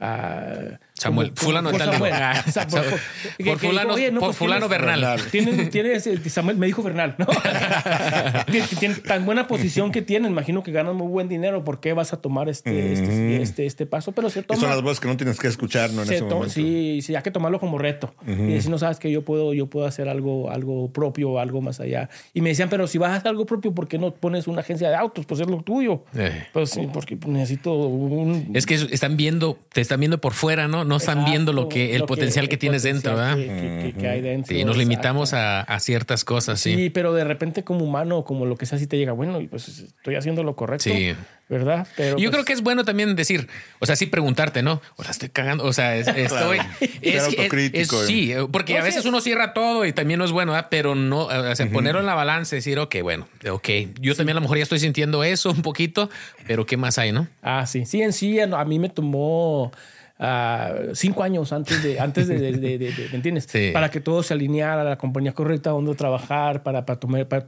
[0.00, 0.76] uh,
[1.06, 2.44] Samuel, fulano por, Samuel, ah,
[3.44, 5.20] por, fulano, por pues fulano Bernal.
[5.30, 7.26] Tiene, Samuel me dijo Bernal, ¿no?
[8.78, 11.64] tiene tan buena posición que tiene, imagino que ganan muy buen dinero.
[11.64, 14.12] ¿Por qué vas a tomar este, este, este, este, paso?
[14.12, 14.60] Pero se toma.
[14.60, 16.02] son las voces que no tienes que escuchar, ¿no?
[16.02, 16.48] En ese momento.
[16.48, 18.14] Sí, sí, hay que tomarlo como reto.
[18.26, 21.80] Y decir, no sabes que yo puedo, yo puedo hacer algo, algo propio, algo más
[21.80, 22.08] allá.
[22.34, 24.60] Y me decían, pero si vas a hacer algo propio, ¿por qué no pones una
[24.60, 25.26] agencia de autos?
[25.26, 26.02] Pues es lo tuyo.
[26.14, 26.46] Eh.
[26.52, 28.50] Pues sí, porque necesito un.
[28.54, 30.84] Es que están viendo, te están viendo por fuera, ¿no?
[30.84, 33.36] no no están viendo lo que el lo potencial que, tienes dentro, ¿verdad?
[33.36, 34.54] Que, que- que hay dentro.
[34.56, 36.74] Sí, nos limitamos a, a ciertas cosas, Sí.
[36.74, 36.90] sí.
[36.90, 39.68] pero de repente como humano, como lo que sea, si te llega, bueno, y pues
[39.68, 41.14] estoy haciendo lo correcto, Sí.
[41.48, 41.86] ¿verdad?
[41.96, 43.46] Pero Y Yo pues, creo que es bueno también decir,
[43.78, 44.82] o sea, sí preguntarte, ¿no?
[44.96, 46.58] O sea, estoy cagando, o sea, es- estoy...
[47.02, 49.08] Ser autocrítico, es- sí, porque No, a veces sí.
[49.08, 50.68] uno cierra todo y también no es bueno, ¿verdad?
[50.70, 53.68] pero no, o sea, ponerlo en la balanza y decir, ok, bueno, ok,
[54.00, 56.10] yo también a lo mejor ya estoy sintiendo eso un poquito,
[56.46, 57.28] pero ¿qué más hay, no?
[57.42, 57.86] Ah, sí.
[57.86, 59.70] Sí, en sí, a mí me tomó
[60.18, 63.46] ah, cinco años antes de, antes de, de- de- de- de- ¿me entiendes?
[63.48, 63.70] Sí.
[63.72, 67.44] Para que todo se alineara, la compañía correcta, donde trabajar, para, para, tomar, para,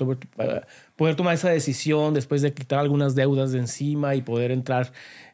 [0.96, 4.92] poder tomar esa decisión después de quitar algunas deudas de encima y poder entrar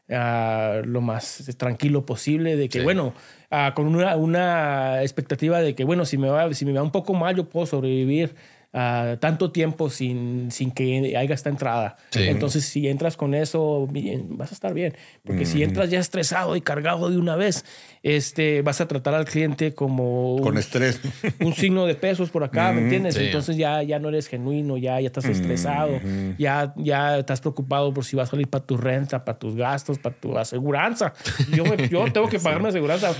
[0.09, 2.83] ah, lo más tranquilo posible, de que, Sí.
[2.83, 3.13] bueno,
[3.51, 6.91] ah, con una, una expectativa de que, bueno, si me, va, si me va un
[6.91, 8.35] poco mal, yo puedo sobrevivir
[8.75, 11.95] ah, tanto tiempo sin, sin que haya esta entrada.
[12.11, 12.27] Sí.
[12.27, 14.93] Entonces, si entras con eso, bien, vas a estar bien.
[15.25, 17.65] Porque si entras ya estresado y cargado de una vez,
[18.03, 20.99] este, vas a tratar al cliente como Con un, estrés.
[21.39, 23.15] un signo de pesos por acá, ¿me entiendes?
[23.15, 23.23] sí.
[23.25, 25.99] Entonces ya, ya no eres genuino, ya, ya estás estresado,
[26.37, 29.97] ya, ya estás preocupado por si vas a salir para tu renta, para tus gastos,
[29.99, 31.13] para tu aseguranza.
[31.53, 33.13] Yo, me- yo tengo que pagar mi aseguranza.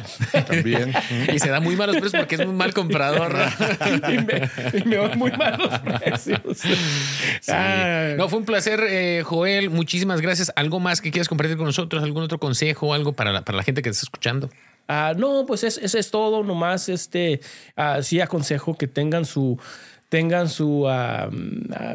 [0.47, 0.91] También.
[1.34, 3.34] Y se da muy malos precios porque es muy mal comprador.
[4.12, 6.62] y, me, y me van muy mal los precios.
[7.50, 9.70] Ah, No, fue un placer, eh, Joel.
[9.70, 10.51] Muchísimas gracias.
[10.55, 12.04] ¿Algo más que quieras compartir con nosotros?
[12.04, 12.93] ¿Algún otro consejo?
[12.93, 14.50] ¿Algo para la, para la gente que te está escuchando?
[14.88, 16.43] Ah, no, pues es- eso es todo.
[16.43, 17.42] Nomás este,
[17.76, 19.59] ah, sí aconsejo que tengan su,
[20.10, 21.30] tengan su, ah,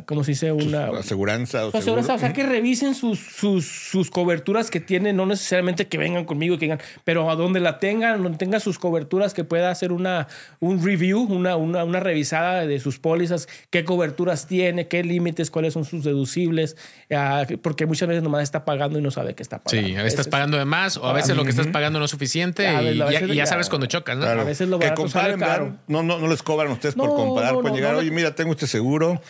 [0.06, 0.52] ¿cómo se dice?
[0.52, 5.26] Una Aseguranza o aseguranza, o sea, que revisen sus, sus, sus coberturas que tienen, no
[5.26, 9.32] necesariamente que vengan conmigo, que digan, pero a donde la tengan, donde tengan sus coberturas,
[9.32, 10.26] que pueda hacer una,
[10.58, 15.74] un review, una, una, una revisada de sus pólizas, qué coberturas tiene, qué límites, cuáles
[15.74, 16.76] son sus deducibles,
[17.12, 19.88] ah, porque muchas veces nomás está pagando y no sabe que está pagando.
[19.88, 22.04] Sí, a veces estás pagando de más o a veces lo que estás pagando no
[22.04, 24.24] es suficiente A y a ya, y sabes cuando chocas, ¿no?
[24.24, 24.40] Claro.
[24.42, 25.76] A veces lo que comparen, caro.
[25.86, 27.54] No, no, no les cobran ustedes por No, comparar.
[27.54, 27.99] no, Pueden no, llegar, no.
[28.00, 29.20] Oye, mira, tengo este seguro.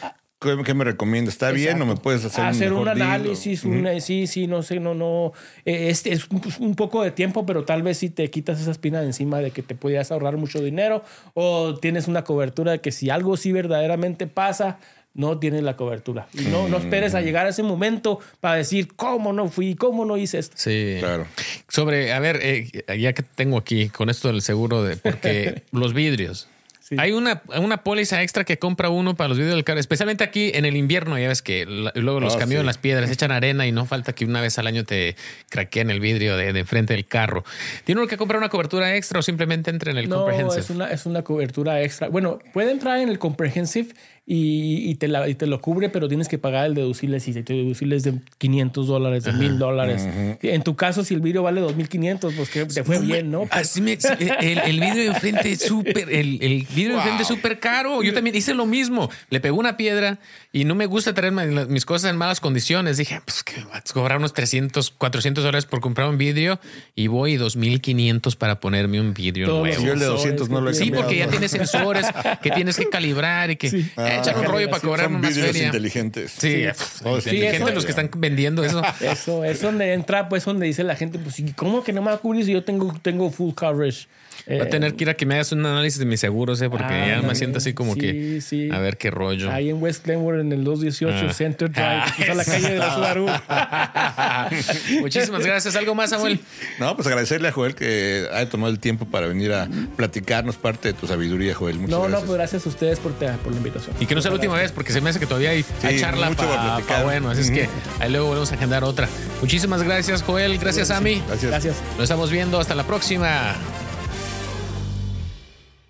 [0.42, 1.34] ¿Qué, qué me recomiendas?
[1.34, 3.10] ¿Está bien o me puedes hacer, hacer un, un mejor deal?
[3.12, 5.32] análisis, un- sí, sí, no sé, no, no.
[5.66, 8.70] eh, Es, es un, un poco de tiempo, pero tal vez si te quitas esa
[8.70, 12.80] espina de encima de que te podías ahorrar mucho dinero o tienes una cobertura de
[12.80, 14.78] que si algo sí verdaderamente pasa,
[15.12, 16.26] no tienes la cobertura.
[16.32, 20.06] Y no, no esperes a llegar a ese momento para decir cómo no fui, cómo
[20.06, 20.54] no hice esto.
[20.56, 20.96] Sí.
[21.00, 21.26] Claro.
[21.68, 25.92] Sobre, a ver, eh, ya que tengo aquí con esto del seguro, de porque los
[25.92, 26.48] vidrios.
[26.90, 26.96] Sí.
[26.98, 30.50] Hay una, una póliza extra que compra uno para los vidrios del carro, especialmente aquí
[30.54, 31.16] en el invierno.
[31.18, 32.66] Ya ves que la- luego los Ah, camiones, sí.
[32.66, 35.14] las piedras, echan arena y no falta que una vez al año te
[35.50, 37.44] craqueen el vidrio de, de enfrente del carro.
[37.84, 40.60] ¿Tiene uno que comprar una cobertura extra o simplemente entra en el No, comprehensive?
[40.60, 42.08] es una, es una cobertura extra.
[42.08, 43.94] Bueno, puede entrar en el comprehensive
[44.32, 47.18] y, y te la- y te lo cubre, pero tienes que pagar el deducible.
[47.18, 50.06] Si te deducible es de 500 dólares, de 1000 dólares.
[50.40, 53.48] En tu caso, si el vidrio vale 2500, pues que te fue bien, ¿no?
[53.50, 53.98] Así me-
[54.40, 58.04] el, el vidrio de enfrente es súper, el, el vidrio de enfrente es súper caro.
[58.04, 59.10] Yo también hice lo mismo.
[59.30, 60.20] Le pegó una piedra
[60.52, 62.98] y no me gusta traer mis cosas en malas condiciones.
[62.98, 66.60] Dije, pues que vas a cobrar unos 300, 400 dólares por comprar un vidrio
[66.94, 69.80] y voy 2500 para ponerme un vidrio Todos nuevo.
[69.80, 71.30] Sí, yo el de Sensores 200 no lo he Sí, cambiado, porque ya ¿no?
[71.32, 72.06] tienes sensores
[72.42, 73.90] que tienes que calibrar y que Sí.
[73.98, 75.66] eh, echan un Ah, rollo para cobrar Son más vidrios feria.
[75.66, 76.30] inteligentes.
[76.32, 78.82] Sí, sí, sí, inteligentes eso- los que están vendiendo eso.
[79.00, 82.08] Eso es donde entra, pues, donde dice la gente, pues, ¿y ¿cómo que no me
[82.08, 84.06] va a cubrir si yo tengo, tengo full coverage?
[84.46, 86.60] Voy a Eh, tener que ir a que me hagas un análisis de mis seguros,
[86.62, 86.70] ¿eh?
[86.70, 88.68] porque Ah, ya me siento así como Sí, que sí.
[88.72, 89.50] a ver qué rollo.
[89.50, 91.32] Ahí en West Glenwood, en el 218 Ah.
[91.32, 94.50] Center Drive, Ah, es a la calle de la.
[95.00, 95.76] Muchísimas gracias.
[95.76, 96.40] ¿Algo más, Samuel?
[96.78, 100.88] No, pues agradecerle a Joel que haya tomado el tiempo para venir a platicarnos parte
[100.88, 101.76] de tu sabiduría, Joel.
[101.78, 102.26] Muchas No, no, gracias.
[102.26, 103.94] pues gracias a ustedes por, te- por la invitación.
[104.00, 105.98] Y que no sea la última vez, porque se me hace que todavía hay, hay
[106.00, 107.04] charla mucho por para platicar.
[107.04, 107.30] bueno.
[107.30, 107.68] Así es que
[108.00, 109.08] ahí luego volvemos a agendar otra.
[109.40, 110.58] Muchísimas gracias, Joel.
[110.58, 111.22] Gracias, Ami.
[111.26, 111.50] Gracias.
[111.50, 111.76] Gracias.
[111.94, 112.58] Nos estamos viendo.
[112.60, 113.54] Hasta la próxima.